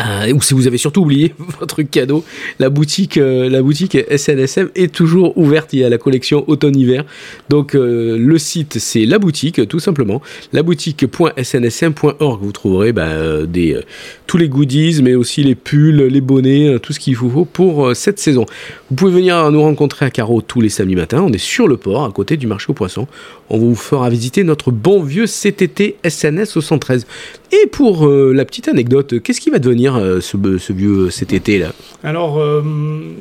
euh, 0.00 0.32
ou 0.32 0.40
si 0.40 0.54
vous 0.54 0.66
avez 0.66 0.78
surtout 0.78 1.02
oublié 1.02 1.34
votre 1.60 1.82
cadeau, 1.82 2.24
la 2.58 2.70
boutique, 2.70 3.18
euh, 3.18 4.16
SNSM 4.16 4.70
est 4.74 4.94
toujours 4.94 5.36
ouverte. 5.36 5.72
Il 5.72 5.80
y 5.80 5.84
a 5.84 5.88
la 5.88 5.98
collection 5.98 6.44
automne-hiver. 6.46 7.04
Donc 7.48 7.74
euh, 7.74 8.16
le 8.16 8.38
site 8.38 8.78
c'est 8.78 9.06
la 9.06 9.18
boutique, 9.18 9.66
tout 9.68 9.80
simplement. 9.80 10.22
La 10.52 10.62
boutique.snsm.org. 10.62 12.42
Vous 12.42 12.52
trouverez 12.52 12.92
bah, 12.92 13.44
des, 13.46 13.80
tous 14.26 14.36
les 14.36 14.48
goodies, 14.48 15.00
mais 15.02 15.14
aussi 15.14 15.42
les 15.42 15.54
pulls, 15.54 16.06
les 16.06 16.20
bonnets, 16.20 16.78
tout 16.80 16.92
ce 16.92 17.00
qu'il 17.00 17.16
vous 17.16 17.30
faut 17.30 17.44
pour 17.44 17.94
cette 17.96 18.18
saison. 18.18 18.46
Vous 18.90 18.96
pouvez 18.96 19.12
venir 19.12 19.50
nous 19.50 19.62
rencontrer 19.62 20.06
à 20.06 20.10
Carreau 20.10 20.40
tous 20.40 20.60
les 20.60 20.68
samedis 20.68 20.96
matins. 20.96 21.22
On 21.22 21.32
est 21.32 21.38
sur 21.38 21.66
le 21.66 21.76
port, 21.76 22.04
à 22.04 22.12
côté 22.12 22.36
du 22.36 22.46
marché 22.46 22.66
aux 22.68 22.74
poissons. 22.74 23.08
On 23.50 23.58
vous 23.58 23.74
fera 23.74 24.08
visiter 24.10 24.44
notre 24.44 24.70
bon 24.70 25.02
vieux 25.02 25.26
CTT 25.26 25.96
SNS 26.04 26.56
au 26.56 26.60
113. 26.60 27.06
Et 27.50 27.66
pour 27.66 28.06
la 28.06 28.44
petite 28.44 28.68
anecdote, 28.68 29.20
qu'est-ce 29.22 29.40
qui 29.40 29.50
va 29.50 29.58
devenir 29.58 29.87
euh, 29.96 30.20
ce, 30.20 30.72
vieux 30.72 31.08
CTT 31.08 31.58
là 31.58 31.72
Alors, 32.02 32.38
euh, 32.38 32.62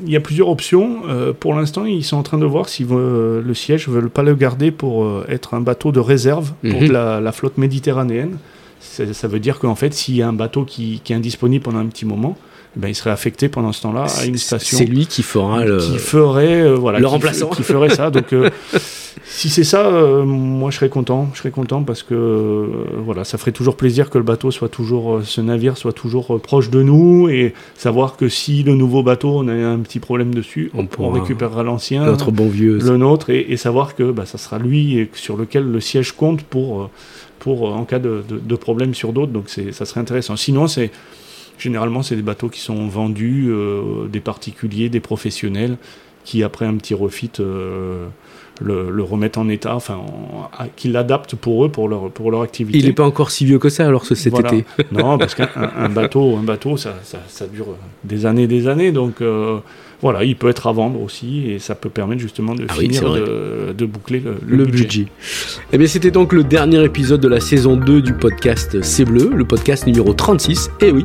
il 0.05 0.11
y 0.11 0.15
a 0.15 0.19
plusieurs 0.19 0.49
options. 0.49 1.01
pour 1.39 1.53
l'instant, 1.53 1.85
ils 1.85 2.03
sont 2.03 2.17
en 2.17 2.23
train 2.23 2.37
de 2.37 2.45
voir 2.45 2.69
si 2.69 2.85
le 2.89 3.53
siège 3.53 3.87
ne 3.87 3.93
veulent 3.93 4.09
pas 4.09 4.23
le 4.23 4.35
garder 4.35 4.71
pour 4.71 5.23
être 5.27 5.53
un 5.53 5.61
bateau 5.61 5.91
de 5.91 5.99
réserve 5.99 6.53
pour 6.61 6.81
mhm. 6.81 6.91
la, 6.91 7.31
flotte 7.31 7.57
méditerranéenne. 7.57 8.37
Ça, 8.79 9.27
veut 9.27 9.39
dire 9.39 9.59
qu'en 9.59 9.75
fait, 9.75 9.93
s'il 9.93 10.15
y 10.15 10.21
a 10.21 10.27
un 10.27 10.33
bateau 10.33 10.63
qui, 10.63 11.01
qui 11.03 11.13
est 11.13 11.15
indisponible 11.15 11.63
pendant 11.63 11.79
un 11.79 11.87
petit 11.87 12.05
moment, 12.05 12.37
ben, 12.77 12.87
il 12.87 12.95
serait 12.95 13.11
affecté 13.11 13.49
pendant 13.49 13.73
ce 13.73 13.81
temps-là 13.81 14.05
à 14.19 14.25
une 14.25 14.37
station. 14.37 14.77
C'est 14.77 14.85
lui 14.85 15.07
qui 15.07 15.23
fera 15.23 15.65
le, 15.65 15.77
qui 15.79 15.97
ferait, 15.97 16.73
voilà, 16.73 16.99
le 16.99 17.07
remplaçant. 17.07 17.49
Qui 17.49 17.63
ferait 17.63 17.89
ça. 17.89 18.09
Donc, 18.09 18.33
Si 19.29 19.49
c'est 19.49 19.63
ça, 19.63 19.85
euh, 19.87 20.23
moi 20.23 20.71
je 20.71 20.77
serais 20.77 20.89
content. 20.89 21.29
Je 21.33 21.39
serais 21.39 21.51
content 21.51 21.83
parce 21.83 22.01
que 22.01 22.13
euh, 22.13 22.67
voilà, 23.03 23.23
ça 23.23 23.37
ferait 23.37 23.51
toujours 23.51 23.75
plaisir 23.75 24.09
que 24.09 24.17
le 24.17 24.23
bateau 24.23 24.51
soit 24.51 24.69
toujours, 24.69 25.17
euh, 25.17 25.23
ce 25.23 25.41
navire 25.41 25.77
soit 25.77 25.93
toujours 25.93 26.39
proche 26.41 26.69
de 26.69 26.81
nous 26.81 27.29
et 27.29 27.53
savoir 27.75 28.15
que 28.15 28.29
si 28.29 28.63
le 28.63 28.75
nouveau 28.75 29.03
bateau 29.03 29.39
on 29.39 29.47
a 29.47 29.53
un 29.53 29.79
petit 29.79 29.99
problème 29.99 30.33
dessus, 30.33 30.71
on, 30.73 31.11
récupérera 31.11 31.63
l'ancien, 31.63 32.05
notre 32.05 32.31
bon 32.31 32.47
vieux, 32.47 32.79
le 32.79 32.97
nôtre 32.97 33.29
et, 33.29 33.57
savoir 33.57 33.95
que 33.95 34.11
bah, 34.11 34.25
ça 34.25 34.37
sera 34.37 34.59
lui 34.59 34.97
et 34.97 35.09
sur 35.13 35.35
lequel 35.35 35.69
le 35.69 35.81
siège 35.81 36.13
compte 36.13 36.43
pour, 36.43 36.89
pour 37.39 37.75
en 37.75 37.83
cas 37.85 37.99
de, 37.99 38.23
de, 38.29 38.55
problème 38.55 38.93
sur 38.93 39.13
d'autres. 39.13 39.31
Donc 39.31 39.49
ça 39.49 39.85
serait 39.85 39.99
intéressant. 39.99 40.35
Sinon 40.35 40.67
c'est 40.67 40.91
généralement 41.57 42.03
c'est 42.03 42.15
des 42.15 42.21
bateaux 42.21 42.49
qui 42.49 42.59
sont 42.59 42.87
vendus 42.87 43.51
des 44.09 44.19
particuliers, 44.19 44.89
des 44.89 44.99
professionnels 44.99 45.77
qui 46.23 46.43
après 46.43 46.65
un 46.65 46.75
petit 46.75 46.93
refit 46.93 47.31
le, 48.61 48.89
le, 48.89 49.03
remettre 49.03 49.39
en 49.39 49.49
état, 49.49 49.75
enfin, 49.75 50.01
qu'ils 50.75 50.91
l'adaptent 50.91 51.35
pour 51.35 51.65
eux, 51.65 51.69
pour 51.69 51.87
leur, 51.87 52.09
pour 52.11 52.31
leur 52.31 52.41
activité. 52.41 52.79
Il 52.79 52.85
n'est 52.85 52.93
pas 52.93 53.05
encore 53.05 53.31
si 53.31 53.45
vieux 53.45 53.59
que 53.59 53.69
ça, 53.69 53.85
alors, 53.85 54.05
ce 54.05 54.15
cet 54.15 54.37
été. 54.39 54.65
non, 54.91 55.17
parce 55.17 55.35
qu'un 55.35 55.89
bateau, 55.89 56.37
un 56.37 56.43
bateau 56.43 56.77
ça, 56.77 56.95
ça, 57.03 57.19
ça, 57.27 57.47
dure 57.47 57.67
des 58.03 58.25
années 58.25 58.43
et 58.43 58.47
des 58.47 58.67
années, 58.67 58.91
donc 58.91 59.21
euh, 59.21 59.59
voilà, 60.01 60.23
il 60.23 60.35
peut 60.35 60.49
être 60.49 60.67
à 60.67 60.71
vendre 60.71 61.01
aussi 61.01 61.49
et 61.49 61.57
ça 61.57 61.73
peut 61.73 61.89
permettre 61.89 62.21
justement 62.21 62.53
de 62.53 62.67
ah 62.69 62.73
finir 62.73 63.11
de, 63.11 63.85
boucler 63.85 64.21
le, 64.45 64.65
budget. 64.65 65.07
Eh 65.73 65.77
bien, 65.79 65.87
c'était 65.87 66.11
donc 66.11 66.33
le 66.33 66.43
dernier 66.43 66.83
épisode 66.83 67.19
de 67.19 67.27
la 67.27 67.39
saison 67.39 67.75
2 67.75 68.03
du 68.03 68.13
podcast 68.13 68.83
C'est 68.83 69.05
Bleu, 69.05 69.31
le 69.33 69.43
podcast 69.43 69.87
numéro 69.87 70.13
36. 70.13 70.69
Et 70.81 70.91
oui, 70.91 71.03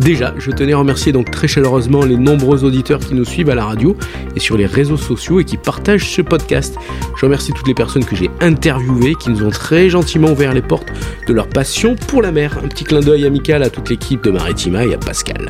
déjà, 0.00 0.34
je 0.38 0.50
tenais 0.50 0.72
à 0.72 0.78
remercier 0.78 1.12
donc 1.12 1.30
très 1.30 1.46
chaleureusement 1.46 2.04
les 2.04 2.16
nombreux 2.16 2.64
auditeurs 2.64 2.98
qui 2.98 3.14
nous 3.14 3.24
suivent 3.24 3.50
à 3.50 3.54
la 3.54 3.64
radio 3.64 3.96
et 4.34 4.40
sur 4.40 4.56
les 4.56 4.66
réseaux 4.66 4.96
sociaux 4.96 5.38
et 5.38 5.44
qui 5.44 5.56
partagent 5.56 6.10
ce 6.10 6.22
podcast. 6.22 6.76
Je 7.16 7.26
remercie 7.26 7.52
toutes 7.52 7.68
les 7.68 7.74
personnes 7.74 8.04
que 8.04 8.16
j'ai 8.16 8.30
interviewées 8.40 9.14
qui 9.14 9.30
nous 9.30 9.44
ont 9.44 9.50
très 9.50 9.88
gentiment 9.88 10.32
ouvert 10.32 10.52
les 10.52 10.62
portes 10.62 10.88
de 11.28 11.32
leur 11.32 11.48
passion 11.48 11.94
pour 12.08 12.22
la 12.22 12.32
mer. 12.32 12.58
Un 12.64 12.66
petit 12.66 12.82
clin 12.82 13.00
d'œil 13.00 13.24
amical 13.24 13.62
à 13.62 13.70
toute 13.70 13.88
l'équipe 13.88 14.24
de 14.24 14.32
Maritima 14.32 14.84
et 14.84 14.94
à 14.94 14.98
Pascal. 14.98 15.48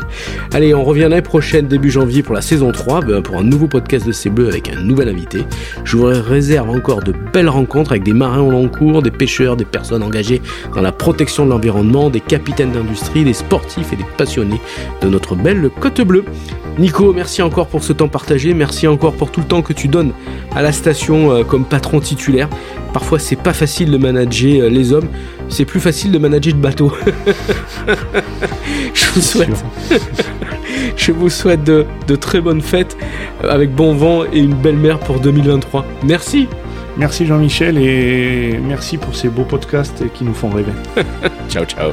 Allez, 0.53 0.75
on 0.75 0.85
revient 0.85 1.03
l'année 1.09 1.23
prochaine, 1.23 1.69
début 1.69 1.91
janvier, 1.91 2.23
pour 2.23 2.35
la 2.35 2.43
saison 2.43 2.71
3 2.71 2.82
2023 2.83 3.01
ben, 3.03 3.23
pour 3.23 3.37
un 3.39 3.45
nouveau 3.45 3.67
podcast 3.67 4.07
de 4.07 4.13
C'est 4.13 4.31
Bleu 4.31 4.49
avec 4.49 4.69
un 4.69 4.81
nouvel 4.81 5.09
invité. 5.09 5.45
Je 5.85 5.97
vous 5.97 6.05
réserve 6.05 6.71
encore 6.71 7.03
de 7.03 7.13
belles 7.33 7.49
rencontres 7.49 7.93
avec 7.93 8.03
des 8.03 8.13
marins 8.13 8.41
au 8.41 8.51
long 8.51 8.69
cours, 8.69 9.03
des 9.03 9.11
pêcheurs, 9.11 9.57
des 9.57 9.65
personnes 9.65 10.03
engagées 10.03 10.41
dans 10.75 10.83
la 10.83 10.93
protection 10.93 11.45
de 11.45 11.51
l'environnement, 11.51 12.11
des 12.11 12.21
capitaines 12.21 12.73
d'industrie, 12.73 13.25
des 13.25 13.33
sportifs 13.33 13.93
et 13.93 13.97
des 13.97 14.07
passionnés 14.17 14.61
de 15.01 15.09
notre 15.09 15.35
belle 15.35 15.71
Côte 15.81 16.01
Bleue. 16.01 16.25
Nico, 16.79 17.13
merci 17.13 17.43
encore 17.43 17.67
pour 17.67 17.85
ce 17.85 17.93
temps 17.93 18.09
partagé, 18.09 18.55
merci 18.55 18.87
encore 18.87 19.13
pour 19.13 19.31
tout 19.31 19.41
le 19.41 19.47
temps 19.47 19.61
que 19.61 19.75
tu 19.75 19.89
donnes 19.89 20.13
à 20.55 20.63
la 20.63 20.73
station 20.73 21.31
euh, 21.31 21.45
comme 21.45 21.65
patron 21.65 22.01
titulaire. 22.01 22.49
Parfois 22.95 23.19
c'est 23.19 23.37
pas 23.37 23.53
facile 23.53 23.91
de 23.91 23.99
manager 23.99 24.65
euh, 24.65 24.71
les 24.71 24.93
hommes, 24.93 25.09
c'est 25.49 25.67
plus 25.67 25.81
facile 25.81 26.13
de 26.13 26.19
manager 26.19 26.55
de 26.55 26.61
bateaux. 26.61 26.93
je 28.95 29.05
vous 29.15 29.21
souhaite, 29.21 29.65
je 30.97 31.13
vous 31.13 31.31
souhaite 31.31 31.65
de, 31.65 31.87
de 32.07 32.17
très 32.17 32.41
bonnes 32.41 32.61
fêtes 32.61 32.97
euh, 33.45 33.51
avec 33.51 33.75
bon 33.75 33.95
vent 33.95 34.25
et 34.25 34.39
une 34.39 34.55
belle 34.55 34.77
mer 34.77 34.99
pour 34.99 35.21
2023. 35.21 35.85
Merci. 36.05 36.49
Merci 36.97 37.27
Jean-Michel 37.27 37.79
et 37.79 38.59
merci 38.63 38.99
pour 38.99 39.15
ces 39.15 39.29
beaux 39.29 39.45
podcasts 39.45 40.05
qui 40.13 40.25
nous 40.25 40.35
font 40.35 40.51
rêver. 40.51 40.73
ciao 41.49 41.65
ciao. 41.65 41.93